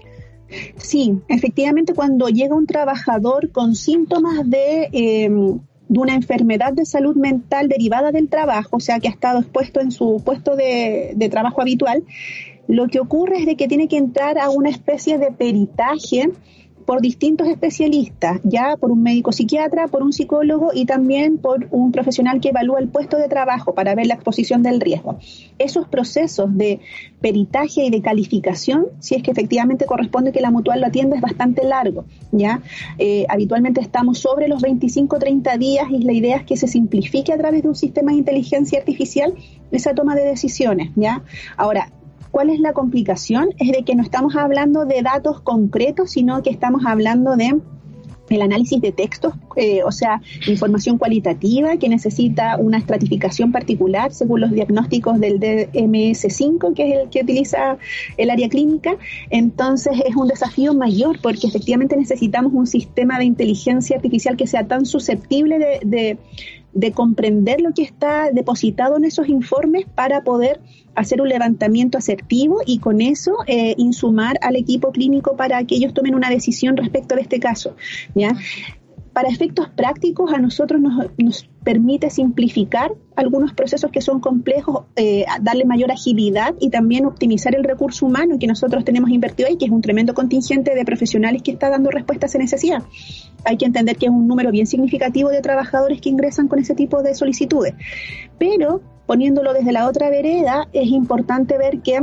Sí, 0.76 1.14
efectivamente 1.28 1.94
cuando 1.94 2.28
llega 2.28 2.54
un 2.54 2.66
trabajador 2.66 3.50
con 3.52 3.74
síntomas 3.74 4.42
de... 4.44 4.90
Eh, 4.92 5.30
de 5.88 6.00
una 6.00 6.14
enfermedad 6.14 6.72
de 6.72 6.84
salud 6.84 7.16
mental 7.16 7.68
derivada 7.68 8.10
del 8.12 8.28
trabajo, 8.28 8.76
o 8.76 8.80
sea, 8.80 9.00
que 9.00 9.08
ha 9.08 9.12
estado 9.12 9.40
expuesto 9.40 9.80
en 9.80 9.92
su 9.92 10.22
puesto 10.24 10.56
de, 10.56 11.28
trabajo 11.30 11.60
habitual, 11.60 12.04
lo 12.66 12.88
que 12.88 13.00
ocurre 13.00 13.38
es 13.38 13.46
de 13.46 13.56
que 13.56 13.68
tiene 13.68 13.88
que 13.88 13.98
entrar 13.98 14.38
a 14.38 14.50
una 14.50 14.70
especie 14.70 15.18
de 15.18 15.30
peritaje 15.30 16.30
por 16.84 17.00
distintos 17.00 17.48
especialistas, 17.48 18.40
ya 18.44 18.76
por 18.76 18.90
un 18.90 19.02
médico 19.02 19.32
psiquiatra, 19.32 19.88
por 19.88 20.02
un 20.02 20.12
psicólogo 20.12 20.70
y 20.74 20.86
también 20.86 21.38
por 21.38 21.66
un 21.70 21.92
profesional 21.92 22.40
que 22.40 22.50
evalúa 22.50 22.78
el 22.78 22.88
puesto 22.88 23.16
de 23.16 23.28
trabajo 23.28 23.74
para 23.74 23.94
ver 23.94 24.06
la 24.06 24.14
exposición 24.14 24.62
del 24.62 24.80
riesgo. 24.80 25.18
Esos 25.58 25.88
procesos 25.88 26.56
de 26.56 26.80
peritaje 27.20 27.84
y 27.84 27.90
de 27.90 28.02
calificación, 28.02 28.86
si 29.00 29.14
es 29.14 29.22
que 29.22 29.30
efectivamente 29.30 29.86
corresponde 29.86 30.32
que 30.32 30.40
la 30.40 30.50
mutual 30.50 30.80
lo 30.80 30.86
atienda, 30.86 31.16
es 31.16 31.22
bastante 31.22 31.64
largo, 31.64 32.04
ya. 32.32 32.62
Eh, 32.98 33.24
habitualmente 33.28 33.80
estamos 33.80 34.18
sobre 34.18 34.48
los 34.48 34.62
25-30 34.62 35.58
días 35.58 35.86
y 35.90 35.98
la 36.04 36.12
idea 36.12 36.36
es 36.36 36.44
que 36.44 36.56
se 36.56 36.68
simplifique 36.68 37.32
a 37.32 37.38
través 37.38 37.62
de 37.62 37.68
un 37.68 37.74
sistema 37.74 38.12
de 38.12 38.18
inteligencia 38.18 38.78
artificial 38.78 39.34
esa 39.70 39.94
toma 39.94 40.14
de 40.14 40.24
decisiones, 40.24 40.90
ya. 40.94 41.22
Ahora, 41.56 41.88
¿Cuál 42.34 42.50
es 42.50 42.58
la 42.58 42.72
complicación? 42.72 43.50
Es 43.58 43.70
de 43.70 43.84
que 43.84 43.94
no 43.94 44.02
estamos 44.02 44.34
hablando 44.34 44.86
de 44.86 45.02
datos 45.02 45.40
concretos, 45.40 46.10
sino 46.10 46.42
que 46.42 46.50
estamos 46.50 46.84
hablando 46.84 47.36
de 47.36 47.60
el 48.28 48.42
análisis 48.42 48.80
de 48.80 48.90
textos, 48.90 49.34
eh, 49.54 49.84
o 49.84 49.92
sea, 49.92 50.20
información 50.48 50.98
cualitativa 50.98 51.76
que 51.76 51.88
necesita 51.88 52.56
una 52.56 52.78
estratificación 52.78 53.52
particular 53.52 54.12
según 54.12 54.40
los 54.40 54.50
diagnósticos 54.50 55.20
del 55.20 55.38
DMS5, 55.38 56.74
que 56.74 56.90
es 56.90 57.02
el 57.02 57.08
que 57.08 57.20
utiliza 57.20 57.78
el 58.16 58.30
área 58.30 58.48
clínica. 58.48 58.96
Entonces 59.30 60.02
es 60.04 60.16
un 60.16 60.26
desafío 60.26 60.74
mayor 60.74 61.20
porque 61.22 61.46
efectivamente 61.46 61.96
necesitamos 61.96 62.52
un 62.52 62.66
sistema 62.66 63.16
de 63.16 63.26
inteligencia 63.26 63.94
artificial 63.94 64.36
que 64.36 64.48
sea 64.48 64.66
tan 64.66 64.86
susceptible 64.86 65.60
de, 65.60 65.78
de 65.84 66.18
comprender 66.92 67.60
lo 67.60 67.72
que 67.72 67.82
está 67.82 68.30
depositado 68.32 68.96
en 68.96 69.04
esos 69.04 69.28
informes 69.28 69.86
para 69.94 70.22
poder 70.22 70.60
hacer 70.94 71.20
un 71.20 71.28
levantamiento 71.28 71.98
asertivo 71.98 72.60
y 72.64 72.78
con 72.78 73.00
eso 73.00 73.36
eh, 73.46 73.74
insumar 73.78 74.38
al 74.42 74.56
equipo 74.56 74.92
clínico 74.92 75.36
para 75.36 75.64
que 75.64 75.76
ellos 75.76 75.94
tomen 75.94 76.14
una 76.14 76.30
decisión 76.30 76.76
respecto 76.76 77.14
de 77.14 77.22
este 77.22 77.40
caso. 77.40 77.76
¿ya? 78.14 78.36
Para 79.14 79.28
efectos 79.28 79.68
prácticos, 79.68 80.32
a 80.32 80.38
nosotros 80.38 80.80
nos, 80.80 81.48
permite 81.62 82.10
simplificar 82.10 82.92
algunos 83.16 83.54
procesos 83.54 83.90
que 83.90 84.00
son 84.02 84.20
complejos, 84.20 84.84
eh, 84.96 85.24
darle 85.40 85.64
mayor 85.64 85.92
agilidad 85.92 86.54
y 86.60 86.68
también 86.68 87.06
optimizar 87.06 87.54
el 87.54 87.64
recurso 87.64 88.04
humano 88.04 88.38
que 88.38 88.46
nosotros 88.46 88.84
tenemos 88.84 89.08
invertido 89.10 89.48
ahí, 89.48 89.56
que 89.56 89.66
es 89.66 89.70
un 89.70 89.80
tremendo 89.80 90.12
contingente 90.14 90.74
de 90.74 90.84
profesionales 90.84 91.42
que 91.42 91.52
está 91.52 91.70
dando 91.70 91.90
respuesta 91.90 92.26
a 92.26 92.28
esa 92.28 92.38
necesidad. 92.38 92.82
Hay 93.44 93.56
que 93.56 93.64
entender 93.64 93.96
que 93.96 94.06
es 94.06 94.12
un 94.12 94.26
número 94.26 94.50
bien 94.50 94.66
significativo 94.66 95.30
de 95.30 95.40
trabajadores 95.40 96.00
que 96.00 96.10
ingresan 96.10 96.48
con 96.48 96.58
ese 96.58 96.74
tipo 96.74 97.02
de 97.02 97.14
solicitudes. 97.14 97.74
Pero 98.38 98.82
poniéndolo 99.06 99.54
desde 99.54 99.72
la 99.72 99.86
otra 99.86 100.10
vereda, 100.10 100.68
es 100.72 100.88
importante 100.88 101.56
ver 101.56 101.80
que 101.80 102.00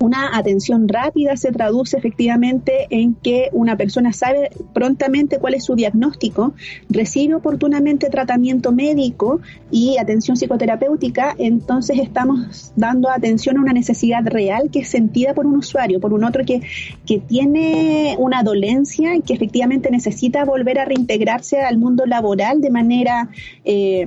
una 0.00 0.36
atención 0.36 0.88
rápida 0.88 1.36
se 1.36 1.50
traduce 1.50 1.96
efectivamente 1.96 2.86
en 2.90 3.14
que 3.14 3.48
una 3.52 3.76
persona 3.76 4.12
sabe 4.12 4.50
prontamente 4.72 5.38
cuál 5.38 5.54
es 5.54 5.64
su 5.64 5.74
diagnóstico, 5.74 6.54
recibe 6.88 7.34
oportunamente 7.34 8.08
tratamiento 8.08 8.72
médico 8.72 9.40
y 9.70 9.98
atención 9.98 10.36
psicoterapéutica, 10.36 11.34
entonces 11.38 11.98
estamos 11.98 12.72
dando 12.76 13.10
atención 13.10 13.58
a 13.58 13.60
una 13.60 13.72
necesidad 13.72 14.24
real 14.24 14.70
que 14.70 14.80
es 14.80 14.88
sentida 14.88 15.34
por 15.34 15.46
un 15.46 15.56
usuario, 15.56 16.00
por 16.00 16.12
un 16.12 16.24
otro 16.24 16.44
que, 16.44 16.62
que 17.06 17.18
tiene 17.18 18.16
una 18.18 18.42
dolencia 18.42 19.16
y 19.16 19.22
que 19.22 19.34
efectivamente 19.34 19.90
necesita 19.90 20.44
volver 20.44 20.78
a 20.78 20.84
reintegrarse 20.84 21.60
al 21.60 21.78
mundo 21.78 22.06
laboral 22.06 22.60
de 22.60 22.70
manera 22.70 23.30
eh, 23.64 24.06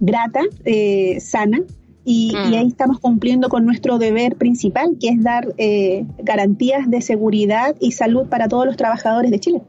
grata, 0.00 0.40
eh, 0.64 1.18
sana, 1.20 1.60
y, 2.08 2.32
mm. 2.32 2.54
ahí 2.54 2.68
estamos 2.68 3.00
cumpliendo 3.00 3.48
con 3.48 3.66
nuestro 3.66 3.98
deber 3.98 4.36
principal, 4.36 4.96
que 5.00 5.08
es 5.08 5.22
dar 5.22 5.52
eh, 5.58 6.06
garantías 6.18 6.88
de 6.88 7.02
seguridad 7.02 7.74
y 7.80 7.92
salud 7.92 8.28
para 8.28 8.46
todos 8.46 8.64
los 8.64 8.76
trabajadores 8.76 9.32
de 9.32 9.40
Chile. 9.40 9.62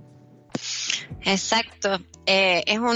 Exacto. 1.25 1.99
Eh, 2.27 2.63
es, 2.67 2.77
un, 2.77 2.95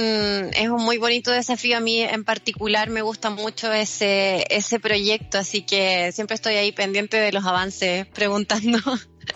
es 0.54 0.70
un 0.70 0.84
muy 0.84 0.98
bonito 1.00 1.32
desafío. 1.32 1.78
A 1.78 1.80
mí 1.80 2.02
en 2.02 2.24
particular 2.24 2.90
me 2.92 3.02
gusta 3.02 3.32
mucho 3.32 3.74
ese, 3.74 4.46
ese 4.50 4.80
proyecto, 4.80 5.40
así 5.40 5.64
que 5.64 6.12
siempre 6.12 6.36
estoy 6.36 6.56
ahí 6.56 6.72
pendiente 6.72 7.18
de 7.18 7.32
los 7.32 7.44
avances, 7.46 8.06
preguntando. 8.14 8.78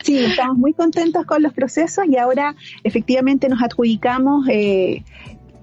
Sí, 0.03 0.23
estamos 0.23 0.57
muy 0.57 0.73
contentos 0.73 1.25
con 1.25 1.41
los 1.41 1.53
procesos 1.53 2.05
y 2.09 2.17
ahora 2.17 2.55
efectivamente 2.83 3.49
nos 3.49 3.61
adjudicamos 3.61 4.47
eh, 4.49 5.03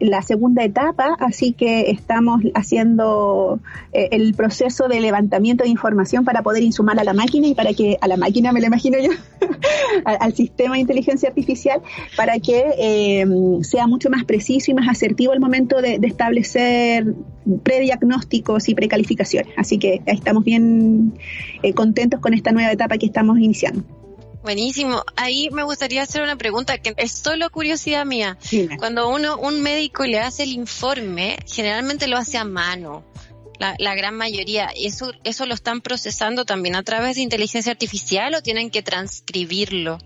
la 0.02 0.22
segunda 0.22 0.64
etapa, 0.64 1.16
así 1.20 1.52
que 1.52 1.90
estamos 1.90 2.42
haciendo 2.54 3.60
eh, 3.92 4.08
el 4.10 4.34
proceso 4.34 4.88
de 4.88 5.00
levantamiento 5.00 5.62
de 5.62 5.70
información 5.70 6.24
para 6.24 6.42
poder 6.42 6.62
insumar 6.62 6.98
a 6.98 7.04
la 7.04 7.14
máquina 7.14 7.46
y 7.46 7.54
para 7.54 7.72
que, 7.72 7.98
a 8.00 8.08
la 8.08 8.16
máquina 8.16 8.52
me 8.52 8.60
lo 8.60 8.66
imagino 8.66 8.98
yo, 8.98 9.10
al, 10.04 10.34
sistema 10.34 10.74
de 10.74 10.80
inteligencia 10.80 11.28
artificial, 11.28 11.80
para 12.16 12.38
que 12.40 12.64
eh, 12.78 13.26
sea 13.62 13.86
mucho 13.86 14.10
más 14.10 14.24
preciso 14.24 14.72
y 14.72 14.74
más 14.74 14.88
asertivo 14.88 15.32
el 15.32 15.40
momento 15.40 15.80
de, 15.80 16.00
establecer 16.02 17.14
prediagnósticos 17.62 18.68
y 18.68 18.74
precalificaciones. 18.74 19.54
Así 19.56 19.78
que 19.78 20.02
estamos 20.06 20.44
bien 20.44 21.14
eh, 21.62 21.74
contentos 21.74 22.20
con 22.20 22.34
esta 22.34 22.50
nueva 22.50 22.72
etapa 22.72 22.98
que 22.98 23.06
estamos 23.06 23.38
iniciando. 23.38 23.84
Buenísimo. 24.42 25.04
Ahí 25.16 25.50
me 25.50 25.62
gustaría 25.62 26.02
hacer 26.02 26.22
una 26.22 26.36
pregunta 26.36 26.78
que 26.78 26.94
es 26.96 27.12
solo 27.12 27.48
curiosidad 27.50 28.04
mía. 28.04 28.38
Cuando 28.78 29.08
uno, 29.08 29.38
un 29.38 29.62
médico 29.62 30.04
le 30.04 30.18
hace 30.18 30.42
el 30.42 30.52
informe, 30.52 31.38
generalmente 31.46 32.08
lo 32.08 32.16
hace 32.16 32.38
a 32.38 32.44
mano. 32.44 33.04
La, 33.60 33.76
la, 33.78 33.94
gran 33.94 34.16
mayoría. 34.16 34.70
¿Eso, 34.74 35.12
¿Eso 35.22 35.46
lo 35.46 35.54
están 35.54 35.80
procesando 35.80 36.44
también 36.44 36.74
a 36.74 36.82
través 36.82 37.14
de 37.14 37.22
inteligencia 37.22 37.70
artificial 37.70 38.34
o 38.34 38.42
tienen 38.42 38.70
que 38.70 38.82
transcribirlo? 38.82 39.98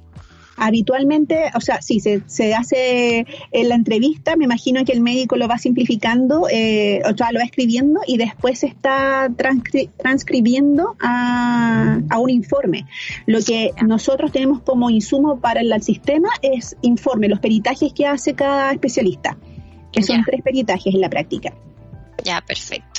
Habitualmente, 0.56 1.50
o 1.54 1.60
sea, 1.60 1.82
sí, 1.82 2.00
se, 2.00 2.22
se 2.26 2.54
hace 2.54 3.26
en 3.52 3.68
la 3.68 3.74
entrevista, 3.74 4.36
me 4.36 4.44
imagino 4.44 4.84
que 4.84 4.92
el 4.92 5.00
médico 5.00 5.36
lo 5.36 5.48
va 5.48 5.58
simplificando, 5.58 6.48
eh, 6.50 7.02
o 7.04 7.16
sea, 7.16 7.32
lo 7.32 7.40
va 7.40 7.44
escribiendo 7.44 8.00
y 8.06 8.16
después 8.16 8.60
se 8.60 8.66
está 8.66 9.30
transcribiendo 9.36 10.96
a, 11.00 12.00
a, 12.08 12.18
un 12.18 12.30
informe. 12.30 12.86
Lo 13.26 13.40
que 13.40 13.72
nosotros 13.86 14.32
tenemos 14.32 14.62
como 14.62 14.90
insumo 14.90 15.40
para 15.40 15.60
el, 15.60 15.76
sistema 15.82 16.30
es 16.40 16.76
informe, 16.80 17.28
los 17.28 17.40
peritajes 17.40 17.92
que 17.92 18.06
hace 18.06 18.34
cada 18.34 18.72
especialista, 18.72 19.36
que 19.92 20.02
son 20.02 20.24
tres 20.24 20.42
peritajes 20.42 20.94
en 20.94 21.00
la 21.00 21.10
práctica. 21.10 21.52
Ya, 22.24 22.40
perfecto. 22.40 22.95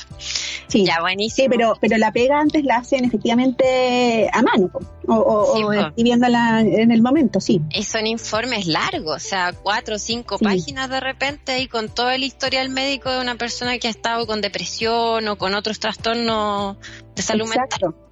Sí, 0.67 0.85
ya, 0.85 0.99
buenísimo. 1.01 1.45
Sí, 1.45 1.49
pero, 1.49 1.73
pero 1.79 1.97
la 1.97 2.11
pega 2.11 2.39
antes 2.39 2.63
la 2.63 2.77
hacen 2.77 3.05
efectivamente 3.05 4.29
a 4.31 4.41
mano 4.41 4.69
o, 5.07 5.15
o, 5.15 5.73
escribiéndola 5.73 6.61
en 6.61 6.91
el 6.91 7.01
momento, 7.01 7.39
sí. 7.39 7.61
Y 7.71 7.83
son 7.83 8.07
informes 8.07 8.67
largos, 8.67 9.15
o 9.15 9.27
sea, 9.27 9.53
cuatro 9.53 9.95
o 9.95 9.99
cinco 9.99 10.37
páginas 10.37 10.89
de 10.89 10.99
repente 10.99 11.59
y 11.59 11.67
con 11.67 11.89
todo 11.89 12.09
el 12.09 12.23
historial 12.23 12.69
médico 12.69 13.11
de 13.11 13.21
una 13.21 13.35
persona 13.35 13.77
que 13.77 13.87
ha 13.87 13.91
estado 13.91 14.27
con 14.27 14.41
depresión 14.41 15.27
o 15.27 15.37
con 15.37 15.55
otros 15.55 15.79
trastornos 15.79 16.77
de 17.15 17.21
salud 17.21 17.45
Exacto. 17.47 17.87
mental. 17.87 18.07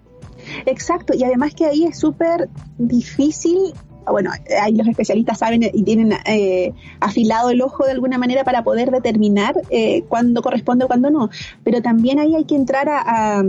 Exacto, 0.65 1.13
y 1.17 1.23
además 1.23 1.53
que 1.55 1.65
ahí 1.65 1.85
es 1.85 1.99
súper 1.99 2.49
difícil 2.77 3.73
bueno, 4.11 4.31
ahí 4.61 4.75
los 4.75 4.87
especialistas 4.87 5.39
saben 5.39 5.63
y 5.63 5.83
tienen 5.83 6.13
eh, 6.25 6.73
afilado 6.99 7.49
el 7.49 7.61
ojo 7.61 7.85
de 7.85 7.91
alguna 7.91 8.17
manera 8.17 8.43
para 8.43 8.63
poder 8.63 8.91
determinar 8.91 9.55
eh, 9.69 10.03
cuándo 10.07 10.41
corresponde 10.41 10.85
o 10.85 10.87
cuándo 10.87 11.09
no. 11.09 11.29
Pero 11.63 11.81
también 11.81 12.19
ahí 12.19 12.35
hay 12.35 12.45
que 12.45 12.55
entrar 12.55 12.87
a, 12.89 13.43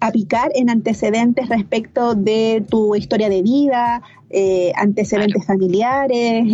a, 0.00 0.10
picar 0.12 0.50
en 0.54 0.68
antecedentes 0.68 1.48
respecto 1.48 2.14
de 2.14 2.64
tu 2.68 2.94
historia 2.94 3.28
de 3.28 3.42
vida, 3.42 4.02
eh, 4.30 4.72
antecedentes 4.76 5.46
familiares. 5.46 6.44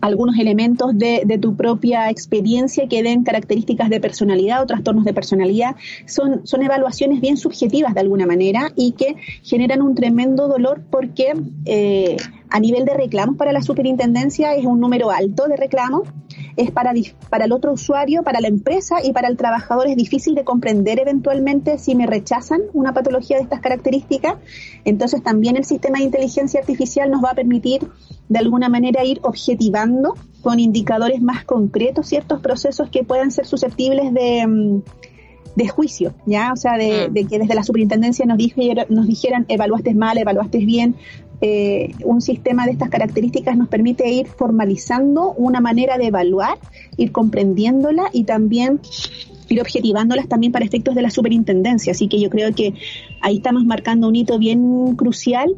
Algunos 0.00 0.38
elementos 0.38 0.96
de, 0.98 1.22
de, 1.24 1.38
tu 1.38 1.56
propia 1.56 2.10
experiencia 2.10 2.88
que 2.88 3.02
den 3.02 3.22
características 3.22 3.88
de 3.88 4.00
personalidad 4.00 4.62
o 4.62 4.66
trastornos 4.66 5.04
de 5.04 5.14
personalidad. 5.14 5.76
Son, 6.06 6.46
son 6.46 6.62
evaluaciones 6.62 7.20
bien 7.20 7.36
subjetivas 7.36 7.94
de 7.94 8.00
alguna 8.00 8.26
manera 8.26 8.72
y 8.76 8.92
que 8.92 9.16
generan 9.42 9.82
un 9.82 9.94
tremendo 9.94 10.48
dolor 10.48 10.82
porque 10.90 11.32
eh, 11.64 12.16
a 12.50 12.60
nivel 12.60 12.84
de 12.84 12.94
reclamos 12.94 13.36
para 13.36 13.52
la 13.52 13.62
superintendencia 13.62 14.54
es 14.54 14.64
un 14.64 14.80
número 14.80 15.10
alto 15.10 15.46
de 15.48 15.56
reclamos 15.56 16.08
es 16.56 16.70
para, 16.70 16.92
para 17.30 17.44
el 17.44 17.52
otro 17.52 17.72
usuario, 17.72 18.22
para 18.22 18.40
la 18.40 18.48
empresa 18.48 18.96
y 19.02 19.12
para 19.12 19.28
el 19.28 19.36
trabajador 19.36 19.88
es 19.88 19.96
difícil 19.96 20.34
de 20.34 20.44
comprender 20.44 20.98
eventualmente 21.00 21.78
si 21.78 21.94
me 21.94 22.06
rechazan 22.06 22.60
una 22.72 22.92
patología 22.92 23.36
de 23.36 23.42
estas 23.42 23.60
características. 23.60 24.36
Entonces 24.84 25.22
también 25.22 25.56
el 25.56 25.64
sistema 25.64 25.98
de 25.98 26.04
inteligencia 26.04 26.60
artificial 26.60 27.10
nos 27.10 27.24
va 27.24 27.30
a 27.30 27.34
permitir 27.34 27.88
de 28.28 28.38
alguna 28.38 28.68
manera 28.68 29.04
ir 29.04 29.20
objetivando 29.22 30.14
con 30.42 30.60
indicadores 30.60 31.20
más 31.22 31.44
concretos 31.44 32.08
ciertos 32.08 32.40
procesos 32.40 32.88
que 32.90 33.04
puedan 33.04 33.30
ser 33.30 33.46
susceptibles 33.46 34.12
de, 34.12 34.46
mm, 34.46 34.82
de 35.56 35.68
juicio, 35.68 36.14
¿ya? 36.26 36.52
O 36.52 36.56
sea, 36.56 36.76
de, 36.76 37.08
mm. 37.08 37.12
de, 37.12 37.24
que 37.26 37.38
desde 37.38 37.54
la 37.54 37.62
superintendencia 37.62 38.26
nos, 38.26 38.38
dijeran, 38.38 38.86
nos 38.88 39.06
dijeran 39.06 39.46
evaluaste 39.48 39.94
mal, 39.94 40.18
evaluaste 40.18 40.58
bien, 40.58 40.96
eh, 41.40 41.92
un 42.04 42.20
sistema 42.20 42.64
de 42.66 42.72
estas 42.72 42.90
características 42.90 43.56
nos 43.56 43.68
permite 43.68 44.10
ir 44.10 44.26
formalizando 44.26 45.32
una 45.32 45.60
manera 45.60 45.98
de 45.98 46.06
evaluar, 46.06 46.58
ir 46.96 47.12
comprendiéndola 47.12 48.04
y 48.12 48.24
también 48.24 48.80
ir 49.48 49.60
objetivándolas 49.60 50.28
también 50.28 50.52
para 50.52 50.64
efectos 50.64 50.94
de 50.94 51.02
la 51.02 51.10
superintendencia. 51.10 51.92
Así 51.92 52.08
que 52.08 52.20
yo 52.20 52.30
creo 52.30 52.54
que 52.54 52.74
ahí 53.20 53.36
estamos 53.36 53.64
marcando 53.64 54.08
un 54.08 54.16
hito 54.16 54.38
bien 54.38 54.96
crucial 54.96 55.56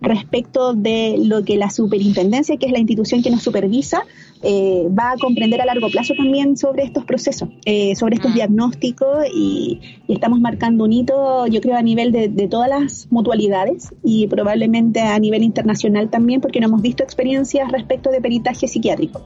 respecto 0.00 0.74
de 0.74 1.16
lo 1.18 1.44
que 1.44 1.56
la 1.56 1.70
superintendencia, 1.70 2.56
que 2.56 2.66
es 2.66 2.72
la 2.72 2.78
institución 2.78 3.22
que 3.22 3.30
nos 3.30 3.42
supervisa, 3.42 4.02
eh, 4.42 4.88
va 4.88 5.12
a 5.12 5.16
comprender 5.16 5.60
a 5.60 5.66
largo 5.66 5.88
plazo 5.88 6.14
también 6.14 6.56
sobre 6.56 6.82
estos 6.82 7.04
procesos, 7.04 7.48
eh, 7.64 7.94
sobre 7.94 8.16
estos 8.16 8.32
mm. 8.32 8.34
diagnósticos 8.34 9.26
y, 9.32 9.80
estamos 10.08 10.40
marcando 10.40 10.84
un 10.84 10.92
hito, 10.92 11.46
yo 11.46 11.60
creo, 11.60 11.76
a 11.76 11.82
nivel 11.82 12.12
de, 12.12 12.28
todas 12.48 12.68
las 12.68 13.06
mutualidades 13.10 13.94
y 14.04 14.26
probablemente 14.26 15.00
a 15.00 15.18
nivel 15.18 15.42
internacional 15.42 16.10
también, 16.10 16.40
porque 16.40 16.60
no 16.60 16.66
hemos 16.66 16.82
visto 16.82 17.02
experiencias 17.02 17.72
respecto 17.72 18.10
de 18.10 18.20
peritaje 18.20 18.68
psiquiátrico. 18.68 19.22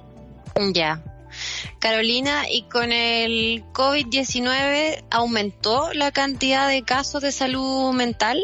Ya. 0.73 1.03
Carolina, 1.81 2.45
¿y 2.51 2.63
con 2.63 2.93
el 2.93 3.65
COVID-19 3.73 5.05
aumentó 5.11 5.93
la 5.93 6.13
cantidad 6.13 6.69
de 6.69 6.83
casos 6.83 7.21
de 7.23 7.33
salud 7.33 7.93
mental? 7.93 8.39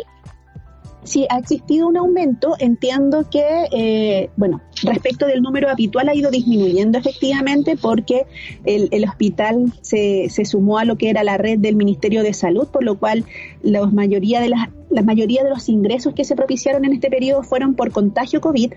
Sí, 1.04 1.26
ha 1.30 1.38
existido 1.38 1.88
un 1.88 1.96
aumento. 1.96 2.54
Entiendo 2.58 3.28
que, 3.28 3.42
eh, 3.72 4.30
bueno, 4.36 4.60
respecto 4.84 5.26
del 5.26 5.42
número 5.42 5.68
habitual 5.68 6.08
ha 6.08 6.14
ido 6.14 6.30
disminuyendo 6.30 6.98
efectivamente 6.98 7.76
porque 7.76 8.26
el, 8.64 9.04
hospital 9.04 9.72
se, 9.80 10.28
se, 10.28 10.44
sumó 10.44 10.78
a 10.78 10.84
lo 10.84 10.96
que 10.96 11.10
era 11.10 11.24
la 11.24 11.38
red 11.38 11.58
del 11.58 11.74
Ministerio 11.74 12.22
de 12.22 12.34
Salud, 12.34 12.68
por 12.68 12.84
lo 12.84 12.98
cual 12.98 13.24
la 13.62 13.84
mayoría 13.86 14.40
de 14.40 14.50
las, 14.50 14.68
la 14.90 15.02
mayoría 15.02 15.42
de 15.42 15.50
los 15.50 15.68
ingresos 15.68 16.14
que 16.14 16.24
se 16.24 16.36
propiciaron 16.36 16.84
en 16.84 16.92
este 16.92 17.10
periodo 17.10 17.42
fueron 17.42 17.74
por 17.74 17.90
contagio 17.90 18.40
COVID. 18.40 18.74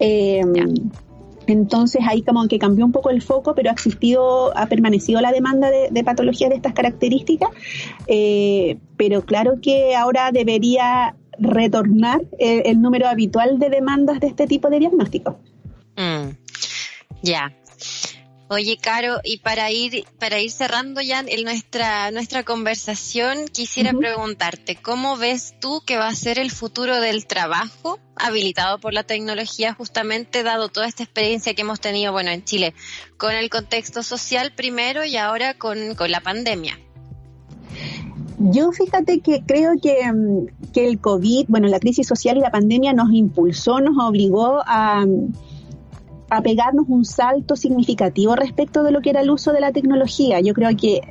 Eh, 0.00 0.42
entonces 1.46 2.02
ahí 2.08 2.22
como 2.22 2.46
que 2.48 2.58
cambió 2.58 2.84
un 2.84 2.92
poco 2.92 3.10
el 3.10 3.22
foco, 3.22 3.54
pero 3.54 3.70
ha 3.70 3.72
existido, 3.72 4.56
ha 4.56 4.66
permanecido 4.66 5.20
la 5.20 5.32
demanda 5.32 5.70
de, 5.70 6.04
patologías 6.04 6.50
de 6.50 6.56
estas 6.56 6.72
características. 6.72 7.50
Eh, 8.06 8.78
pero 8.96 9.22
claro 9.22 9.54
que 9.60 9.96
ahora 9.96 10.30
debería 10.32 11.16
retornar 11.40 12.20
el, 12.38 12.80
número 12.80 13.08
habitual 13.08 13.58
de 13.58 13.70
demandas 13.70 14.20
de 14.20 14.28
este 14.28 14.46
tipo 14.46 14.68
de 14.70 14.78
diagnóstico. 14.78 15.40
Mm, 15.96 16.30
ya. 17.22 17.56
Oye, 18.52 18.78
Caro, 18.78 19.20
y 19.22 19.38
para 19.38 19.70
ir, 19.70 20.04
para 20.18 20.40
ir 20.40 20.50
cerrando 20.50 21.00
ya 21.00 21.20
en 21.20 21.44
nuestra, 21.44 22.10
nuestra 22.10 22.42
conversación, 22.42 23.46
quisiera 23.46 23.92
preguntarte, 23.92 24.74
¿cómo 24.74 25.16
ves 25.16 25.54
tú 25.60 25.82
que 25.86 25.96
va 25.96 26.08
a 26.08 26.14
ser 26.16 26.40
el 26.40 26.50
futuro 26.50 27.00
del 27.00 27.28
trabajo 27.28 28.00
habilitado 28.16 28.80
por 28.80 28.92
la 28.92 29.04
tecnología, 29.04 29.72
justamente 29.72 30.42
dado 30.42 30.68
toda 30.68 30.88
esta 30.88 31.04
experiencia 31.04 31.54
que 31.54 31.62
hemos 31.62 31.80
tenido, 31.80 32.10
bueno, 32.10 32.32
en 32.32 32.44
Chile, 32.44 32.74
con 33.18 33.34
el 33.34 33.50
contexto 33.50 34.02
social 34.02 34.52
primero 34.52 35.04
y 35.04 35.16
ahora 35.16 35.54
con, 35.54 35.94
con 35.94 36.10
la 36.10 36.20
pandemia? 36.20 36.76
Yo 38.42 38.72
fíjate 38.72 39.20
que 39.20 39.42
creo 39.44 39.74
que, 39.80 40.10
mm, 40.10 40.70
que, 40.72 40.88
el 40.88 40.98
COVID, 40.98 41.44
bueno, 41.48 41.68
la 41.68 41.78
crisis 41.78 42.06
social 42.06 42.38
y 42.38 42.40
la 42.40 42.50
pandemia 42.50 42.94
nos 42.94 43.12
impulsó, 43.12 43.80
nos 43.80 44.02
obligó 44.02 44.60
a, 44.66 45.04
a 46.30 46.40
pegarnos 46.40 46.86
un 46.88 47.04
salto 47.04 47.54
significativo 47.54 48.34
respecto 48.36 48.82
de 48.82 48.92
lo 48.92 49.02
que 49.02 49.10
era 49.10 49.20
el 49.20 49.30
uso 49.30 49.52
de 49.52 49.60
la 49.60 49.72
tecnología. 49.72 50.40
Yo 50.40 50.54
creo 50.54 50.70
que 50.74 51.02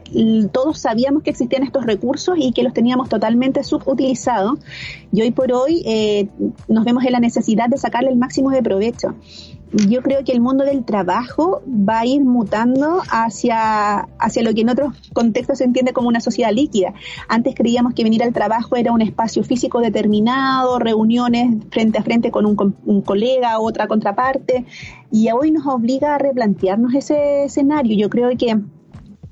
todos 0.51 0.79
sabíamos 0.79 1.21
que 1.21 1.29
existían 1.29 1.61
estos 1.61 1.85
recursos 1.85 2.35
y 2.39 2.51
que 2.51 2.63
los 2.63 2.73
teníamos 2.73 3.09
totalmente 3.09 3.63
subutilizados 3.63 4.57
y 5.11 5.21
hoy 5.21 5.29
por 5.29 5.51
hoy 5.51 5.83
eh, 5.85 6.29
nos 6.67 6.83
vemos 6.83 7.03
en 7.03 7.11
la 7.11 7.19
necesidad 7.19 7.69
de 7.69 7.77
sacarle 7.77 8.09
el 8.09 8.17
máximo 8.17 8.49
de 8.49 8.63
provecho 8.63 9.13
yo 9.71 10.01
creo 10.01 10.23
que 10.23 10.31
el 10.31 10.41
mundo 10.41 10.63
del 10.65 10.83
trabajo 10.83 11.61
va 11.67 11.99
a 11.99 12.05
ir 12.05 12.23
mutando 12.23 13.01
hacia, 13.11 13.99
hacia 14.19 14.43
lo 14.43 14.53
que 14.53 14.61
en 14.61 14.69
otros 14.69 14.93
contextos 15.13 15.59
se 15.59 15.63
entiende 15.63 15.93
como 15.93 16.07
una 16.07 16.21
sociedad 16.21 16.51
líquida. 16.51 16.93
Antes 17.27 17.53
creíamos 17.55 17.93
que 17.93 18.03
venir 18.03 18.23
al 18.23 18.33
trabajo 18.33 18.75
era 18.75 18.91
un 18.91 19.01
espacio 19.01 19.43
físico 19.43 19.79
determinado, 19.79 20.79
reuniones 20.79 21.55
frente 21.71 21.99
a 21.99 22.03
frente 22.03 22.31
con 22.31 22.45
un, 22.45 22.75
un 22.85 23.01
colega, 23.01 23.59
otra 23.59 23.87
contraparte, 23.87 24.65
y 25.11 25.29
hoy 25.31 25.51
nos 25.51 25.67
obliga 25.67 26.15
a 26.15 26.17
replantearnos 26.17 26.93
ese 26.95 27.43
escenario. 27.43 27.95
Yo 27.95 28.09
creo 28.09 28.29
que 28.37 28.59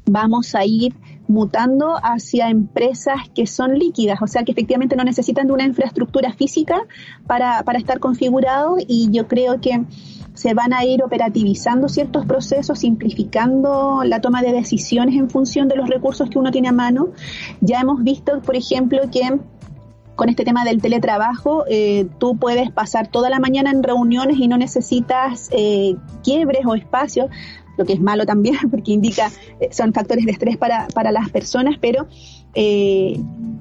vamos 0.05 0.53
a 0.55 0.65
ir 0.65 0.93
mutando 1.27 1.95
hacia 2.01 2.49
empresas 2.49 3.17
que 3.35 3.47
son 3.47 3.77
líquidas, 3.77 4.21
o 4.21 4.27
sea 4.27 4.43
que 4.43 4.53
efectivamente 4.53 4.95
no 4.95 5.03
necesitan 5.03 5.47
de 5.47 5.53
una 5.53 5.65
infraestructura 5.65 6.31
física 6.31 6.79
para, 7.25 7.63
para 7.63 7.79
estar 7.79 7.99
configurados 7.99 8.81
y 8.87 9.09
yo 9.11 9.27
creo 9.27 9.59
que 9.59 9.83
se 10.37 10.53
van 10.53 10.71
a 10.71 10.85
ir 10.85 11.03
operativizando 11.03 11.89
ciertos 11.89 12.27
procesos, 12.27 12.79
simplificando 12.79 14.03
la 14.05 14.21
toma 14.21 14.43
de 14.43 14.51
decisiones 14.51 15.15
en 15.15 15.31
función 15.31 15.67
de 15.67 15.75
los 15.75 15.89
recursos 15.89 16.29
que 16.29 16.37
uno 16.37 16.51
tiene 16.51 16.67
a 16.67 16.73
mano. 16.73 17.07
Ya 17.59 17.79
hemos 17.79 18.03
visto, 18.03 18.39
por 18.41 18.55
ejemplo, 18.55 19.01
que 19.11 19.39
con 20.15 20.29
este 20.29 20.45
tema 20.45 20.63
del 20.63 20.79
teletrabajo, 20.79 21.65
eh, 21.67 22.07
tú 22.19 22.37
puedes 22.37 22.69
pasar 22.69 23.07
toda 23.07 23.31
la 23.31 23.39
mañana 23.39 23.71
en 23.71 23.81
reuniones 23.81 24.37
y 24.37 24.47
no 24.47 24.57
necesitas 24.57 25.49
eh, 25.51 25.95
quiebres 26.23 26.67
o 26.67 26.75
espacios 26.75 27.31
lo 27.77 27.85
que 27.85 27.93
es 27.93 28.01
malo 28.01 28.25
también 28.25 28.57
porque 28.71 28.91
indica, 28.91 29.31
eh, 29.59 29.69
son 29.71 29.93
factores 29.93 30.25
de 30.25 30.31
estrés 30.31 30.57
para, 30.57 30.87
para 30.93 31.11
las 31.11 31.29
personas, 31.29 31.75
pero 31.79 32.07
eh, 32.53 33.19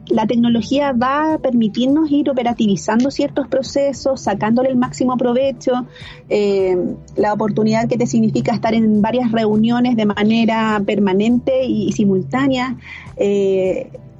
la 0.09 0.27
tecnología 0.27 0.93
va 0.93 1.35
a 1.35 1.39
permitirnos 1.39 2.11
ir 2.11 2.31
operativizando 2.31 3.11
ciertos 3.11 3.49
procesos, 3.49 4.23
sacándole 4.23 4.71
el 4.71 4.77
máximo 4.77 5.17
provecho, 5.17 5.87
eh, 6.29 6.77
la 7.17 7.33
oportunidad 7.33 7.89
que 7.89 7.99
te 7.99 8.07
significa 8.07 8.55
estar 8.55 8.73
en 8.75 9.03
varias 9.03 9.33
reuniones 9.33 9.97
de 9.97 10.07
manera 10.07 10.81
permanente 10.87 11.65
y, 11.65 11.93
simultánea. 11.93 12.77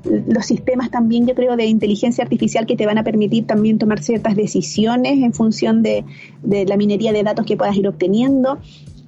los 0.05 0.45
sistemas 0.47 0.91
también, 0.91 1.27
yo 1.27 1.35
creo, 1.35 1.57
de 1.57 1.67
inteligencia 1.67 2.25
artificial 2.25 2.67
que 2.67 2.77
te 2.77 2.85
van 2.85 2.99
a 2.99 3.05
permitir 3.05 3.47
también 3.47 3.79
tomar 3.79 4.03
ciertas 4.03 4.35
decisiones 4.35 5.23
en 5.23 5.33
función 5.33 5.83
de, 5.83 6.05
de 6.43 6.67
la 6.67 6.77
minería 6.77 7.13
de 7.13 7.23
datos 7.23 7.47
que 7.47 7.57
puedas 7.57 7.77
ir 7.77 7.87
obteniendo 7.89 8.59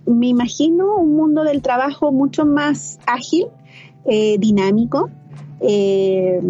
me 0.08 0.28
imagino 0.28 0.96
un 0.96 1.14
mundo 1.14 1.44
del 1.44 1.62
trabajo 1.62 2.12
mucho 2.12 2.44
más 2.46 2.98
ágil, 3.06 3.48
eh, 4.04 4.38
dinámico, 4.38 5.10
eh, 5.60 6.40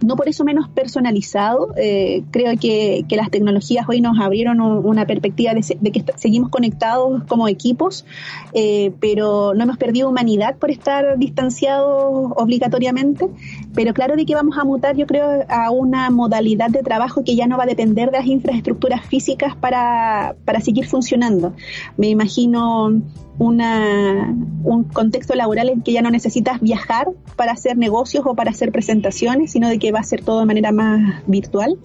no 0.00 0.16
por 0.16 0.28
eso 0.28 0.44
menos 0.44 0.68
personalizado. 0.68 1.74
Eh, 1.76 2.22
creo 2.30 2.56
que, 2.58 3.04
las 3.10 3.30
tecnologías 3.30 3.88
hoy 3.88 4.00
nos 4.00 4.20
abrieron 4.20 4.60
una 4.60 5.06
perspectiva 5.06 5.52
de, 5.54 5.90
que 5.90 6.04
seguimos 6.16 6.50
conectados 6.50 7.24
como 7.24 7.48
equipos, 7.48 8.04
eh, 8.52 8.92
pero 9.00 9.54
no 9.54 9.64
hemos 9.64 9.76
perdido 9.76 10.08
humanidad 10.08 10.56
por 10.56 10.70
estar 10.70 11.18
distanciados 11.18 12.32
obligatoriamente. 12.36 13.28
Pero 13.74 13.92
claro 13.92 14.14
de 14.14 14.24
que 14.24 14.34
vamos 14.34 14.56
a 14.56 14.64
mutar, 14.64 14.96
yo 14.96 15.06
creo, 15.06 15.44
a 15.48 15.70
una 15.70 16.10
modalidad 16.10 16.70
de 16.70 16.82
trabajo 16.82 17.24
que 17.24 17.34
ya 17.34 17.46
no 17.46 17.56
va 17.56 17.64
a 17.64 17.66
depender 17.66 18.10
de 18.10 18.18
las 18.18 18.26
infraestructuras 18.26 19.04
físicas 19.06 19.56
para, 19.56 20.36
para 20.44 20.60
seguir 20.60 20.86
funcionando. 20.86 21.54
Me 21.96 22.08
imagino 22.08 23.02
una, 23.38 24.34
un 24.64 24.84
contexto 24.84 25.34
laboral 25.34 25.68
en 25.68 25.82
que 25.82 25.92
ya 25.92 26.02
no 26.02 26.10
necesitas 26.10 26.60
viajar 26.60 27.08
para 27.36 27.52
hacer 27.52 27.76
negocios 27.76 28.24
o 28.26 28.34
para 28.34 28.50
hacer 28.50 28.72
presentaciones, 28.72 29.52
sino 29.52 29.68
de 29.68 29.78
que 29.78 29.92
va 29.92 30.00
a 30.00 30.04
ser 30.04 30.24
todo 30.24 30.40
de 30.40 30.46
manera 30.46 30.72
más 30.72 31.22
virtual. 31.26 31.78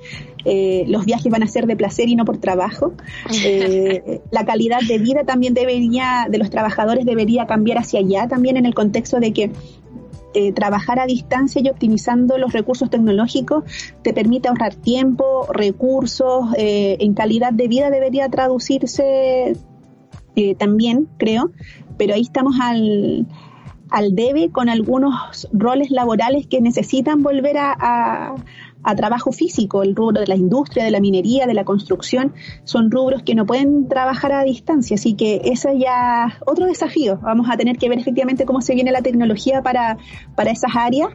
Eh, 0.46 0.84
los 0.88 1.06
viajes 1.06 1.32
van 1.32 1.44
a 1.44 1.48
ser 1.48 1.68
de 1.68 1.76
placer 1.76 2.10
y 2.10 2.16
no 2.16 2.26
por 2.26 2.38
trabajo. 2.38 2.94
Eh, 3.46 4.22
la 4.32 4.46
calidad 4.46 4.80
de 4.88 4.98
vida 5.00 5.24
también 5.26 5.54
debería, 5.54 6.28
de 6.30 6.38
los 6.38 6.50
trabajadores 6.50 7.06
debería 7.06 7.46
cambiar 7.46 7.78
hacia 7.78 8.00
allá, 8.00 8.28
también 8.28 8.58
en 8.58 8.66
el 8.66 8.74
contexto 8.74 9.20
de 9.20 9.34
que 9.34 9.52
eh, 10.34 10.54
trabajar 10.54 11.00
a 11.00 11.06
distancia 11.06 11.62
y 11.62 11.70
optimizando 11.70 12.38
los 12.38 12.54
recursos 12.54 12.90
tecnológicos 12.90 13.64
te 14.02 14.14
permite 14.14 14.48
ahorrar 14.48 14.76
tiempo, 14.76 15.48
recursos, 15.52 16.48
en 16.58 17.14
calidad 17.14 17.54
de 17.54 17.68
vida 17.68 17.90
debería 17.90 18.30
traducirse 18.30 19.56
eh, 20.36 20.56
también, 20.56 21.08
creo, 21.18 21.52
pero 21.98 22.16
ahí 22.16 22.22
estamos 22.22 22.56
al, 22.60 23.28
al 23.90 24.16
debe 24.16 24.50
con 24.50 24.70
algunos 24.70 25.48
roles 25.54 25.92
laborales 25.92 26.48
que 26.48 26.60
necesitan 26.62 27.22
volver 27.22 27.58
a, 27.60 28.36
a, 28.84 28.96
trabajo 28.96 29.32
físico. 29.32 29.84
El 29.84 29.96
rubro 29.96 30.22
de 30.22 30.28
la 30.28 30.36
industria, 30.36 30.84
de 30.84 30.92
la 30.92 31.00
minería, 31.00 31.46
de 31.46 31.54
la 31.54 31.64
construcción, 31.64 32.34
son 32.64 32.90
rubros 32.90 33.22
que 33.22 33.36
no 33.36 33.46
pueden 33.46 33.88
trabajar 33.88 34.32
a 34.32 34.44
distancia. 34.44 34.96
Así 34.96 35.14
que 35.14 35.42
ese 35.46 35.74
es 35.74 35.80
ya 35.80 36.40
otro 36.46 36.66
desafío. 36.66 37.20
Vamos 37.22 37.48
a 37.52 37.56
tener 37.56 37.78
que 37.78 37.88
ver 37.88 38.00
efectivamente 38.00 38.46
cómo 38.46 38.62
se 38.62 38.74
viene 38.74 38.92
la 38.92 39.02
tecnología 39.02 39.62
para, 39.62 39.98
para 40.36 40.52
esas 40.52 40.72
áreas. 40.76 41.10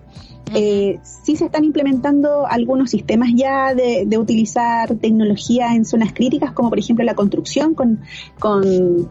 Eh, 0.55 0.99
sí 1.03 1.37
se 1.37 1.47
están 1.47 1.65
implementando 1.65 2.47
algunos 2.47 2.91
sistemas 2.91 3.31
ya 3.35 3.75
de, 3.75 4.05
de, 4.07 4.19
utilizar 4.19 4.95
tecnología 4.97 5.75
en 5.75 5.85
zonas 5.85 6.13
críticas, 6.13 6.53
como 6.53 6.71
por 6.71 6.79
ejemplo 6.79 7.05
la 7.05 7.15
construcción 7.15 7.75
con, 7.75 8.01
con, 8.39 9.09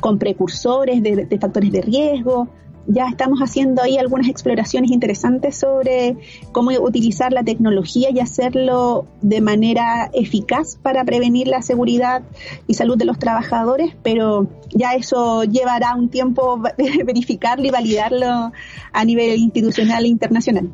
con 0.00 0.18
precursores 0.18 1.02
de, 1.02 1.26
de, 1.26 1.38
factores 1.38 1.72
de 1.72 1.82
riesgo. 1.82 2.48
Ya 2.88 3.08
estamos 3.08 3.40
haciendo 3.40 3.82
ahí 3.82 3.98
algunas 3.98 4.28
exploraciones 4.28 4.90
interesantes 4.90 5.56
sobre 5.56 6.16
cómo 6.52 6.70
utilizar 6.80 7.32
la 7.32 7.42
tecnología 7.42 8.10
y 8.10 8.20
hacerlo 8.20 9.06
de 9.22 9.40
manera 9.40 10.10
eficaz 10.12 10.76
para 10.76 11.04
prevenir 11.04 11.48
la 11.48 11.62
seguridad 11.62 12.22
y 12.66 12.74
salud 12.74 12.96
de 12.96 13.04
los 13.04 13.18
trabajadores, 13.18 13.94
pero 14.02 14.48
ya 14.70 14.94
eso 14.94 15.44
llevará 15.44 15.94
un 15.94 16.08
tiempo 16.08 16.60
verificarlo 17.04 17.66
y 17.66 17.70
validarlo 17.70 18.52
a 18.92 19.04
nivel 19.04 19.38
institucional 19.38 20.04
e 20.04 20.08
internacional. 20.08 20.70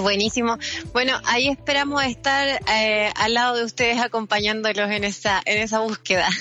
Buenísimo. 0.00 0.56
Bueno, 0.92 1.12
ahí 1.24 1.48
esperamos 1.48 2.02
estar 2.04 2.60
eh, 2.72 3.10
al 3.16 3.34
lado 3.34 3.56
de 3.56 3.64
ustedes 3.64 4.00
acompañándolos 4.00 4.90
en 4.90 5.04
esa, 5.04 5.40
en 5.44 5.60
esa 5.62 5.80
búsqueda. 5.80 6.28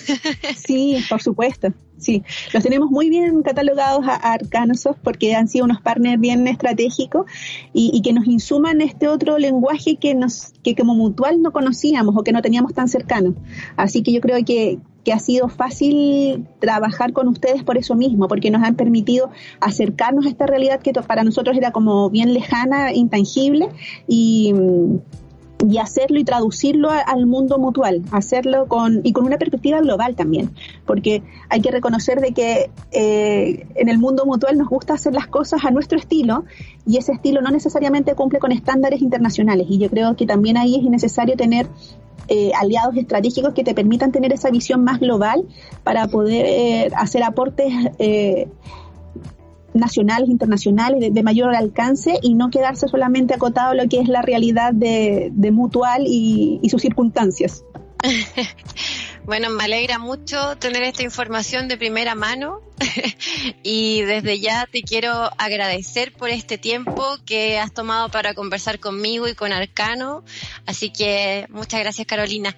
Sí, 0.55 1.03
por 1.09 1.21
supuesto. 1.21 1.73
Sí, 1.97 2.23
los 2.51 2.63
tenemos 2.63 2.89
muy 2.89 3.09
bien 3.09 3.43
catalogados 3.43 4.07
a, 4.07 4.15
Arcanosoft 4.15 4.99
porque 5.03 5.35
han 5.35 5.47
sido 5.47 5.65
unos 5.65 5.81
partners 5.81 6.19
bien 6.19 6.47
estratégicos 6.47 7.25
y, 7.73 7.91
y, 7.93 8.01
que 8.01 8.11
nos 8.11 8.25
insuman 8.25 8.81
este 8.81 9.07
otro 9.07 9.37
lenguaje 9.37 9.97
que 9.97 10.15
nos 10.15 10.51
que 10.63 10.75
como 10.75 10.95
mutual 10.95 11.41
no 11.41 11.51
conocíamos 11.51 12.15
o 12.17 12.23
que 12.23 12.31
no 12.31 12.41
teníamos 12.41 12.73
tan 12.73 12.87
cercano. 12.87 13.35
Así 13.77 14.01
que 14.01 14.11
yo 14.11 14.21
creo 14.21 14.43
que, 14.43 14.79
que 15.03 15.13
ha 15.13 15.19
sido 15.19 15.49
fácil 15.49 16.45
trabajar 16.59 17.13
con 17.13 17.27
ustedes 17.27 17.63
por 17.63 17.77
eso 17.77 17.95
mismo, 17.95 18.27
porque 18.27 18.51
nos 18.51 18.63
han 18.63 18.75
permitido 18.75 19.29
acercarnos 19.59 20.25
a 20.25 20.29
esta 20.29 20.45
realidad 20.45 20.79
que 20.79 20.93
para 20.93 21.23
nosotros 21.23 21.57
era 21.57 21.71
como 21.71 22.09
bien 22.09 22.33
lejana, 22.33 22.93
intangible, 22.93 23.69
y, 24.07 24.53
y 25.67 25.77
hacerlo 25.77 26.19
y 26.19 26.23
traducirlo 26.23 26.89
al 26.89 27.25
mundo 27.25 27.57
mutual, 27.57 28.03
hacerlo 28.11 28.67
con 28.67 29.01
y 29.03 29.13
con 29.13 29.25
una 29.25 29.37
perspectiva 29.37 29.79
global 29.81 30.15
también, 30.15 30.51
porque 30.85 31.23
hay 31.49 31.61
que 31.61 31.71
reconocer 31.71 32.19
de 32.19 32.33
que 32.33 32.69
eh, 32.91 33.67
en 33.75 33.89
el 33.89 33.97
mundo 33.97 34.25
mutual 34.25 34.57
nos 34.57 34.69
gusta 34.69 34.93
hacer 34.93 35.13
las 35.13 35.27
cosas 35.27 35.65
a 35.65 35.71
nuestro 35.71 35.97
estilo 35.97 36.45
y 36.85 36.97
ese 36.97 37.13
estilo 37.13 37.41
no 37.41 37.51
necesariamente 37.51 38.15
cumple 38.15 38.39
con 38.39 38.51
estándares 38.51 39.01
internacionales 39.01 39.67
y 39.69 39.77
yo 39.77 39.89
creo 39.89 40.15
que 40.15 40.25
también 40.25 40.57
ahí 40.57 40.75
es 40.75 40.83
necesario 40.83 41.35
tener 41.35 41.67
eh, 42.27 42.51
aliados 42.59 42.95
estratégicos 42.97 43.53
que 43.53 43.63
te 43.63 43.73
permitan 43.73 44.11
tener 44.11 44.33
esa 44.33 44.49
visión 44.49 44.83
más 44.83 44.99
global 44.99 45.45
para 45.83 46.07
poder 46.07 46.45
eh, 46.45 46.91
hacer 46.95 47.23
aportes 47.23 47.73
nacionales, 49.73 50.29
internacionales, 50.29 51.13
de, 51.13 51.23
mayor 51.23 51.55
alcance 51.55 52.19
y 52.21 52.33
no 52.33 52.49
quedarse 52.49 52.87
solamente 52.87 53.33
acotado 53.33 53.71
a 53.71 53.75
lo 53.75 53.87
que 53.87 53.99
es 53.99 54.07
la 54.07 54.21
realidad 54.21 54.73
de, 54.73 55.31
Mutual 55.51 56.03
y, 56.07 56.59
sus 56.69 56.81
circunstancias. 56.81 57.63
Bueno, 59.25 59.49
me 59.51 59.63
alegra 59.63 59.99
mucho 59.99 60.57
tener 60.57 60.83
esta 60.83 61.03
información 61.03 61.67
de 61.67 61.77
primera 61.77 62.15
mano 62.15 62.61
y 63.63 64.01
desde 64.01 64.39
ya 64.39 64.65
te 64.65 64.81
quiero 64.81 65.11
agradecer 65.37 66.11
por 66.13 66.29
este 66.29 66.57
tiempo 66.57 67.03
que 67.25 67.59
has 67.59 67.71
tomado 67.71 68.09
para 68.09 68.33
conversar 68.33 68.79
conmigo 68.79 69.27
y 69.27 69.35
con 69.35 69.53
Arcano. 69.53 70.23
Así 70.65 70.91
que 70.91 71.45
muchas 71.49 71.81
gracias, 71.81 72.07
Carolina. 72.07 72.55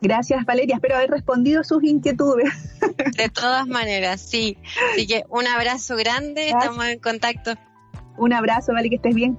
Gracias, 0.00 0.44
Valeria. 0.44 0.76
Espero 0.76 0.96
haber 0.96 1.10
respondido 1.10 1.64
sus 1.64 1.82
inquietudes. 1.82 2.52
De 3.16 3.28
todas 3.28 3.66
maneras, 3.66 4.20
sí. 4.20 4.58
Así 4.92 5.06
que 5.06 5.24
un 5.30 5.46
abrazo 5.46 5.96
grande, 5.96 6.50
estamos 6.50 6.84
en 6.86 6.98
contacto. 7.00 7.54
Un 8.16 8.32
abrazo, 8.32 8.72
vale, 8.72 8.88
que 8.88 8.96
estés 8.96 9.14
bien. 9.14 9.38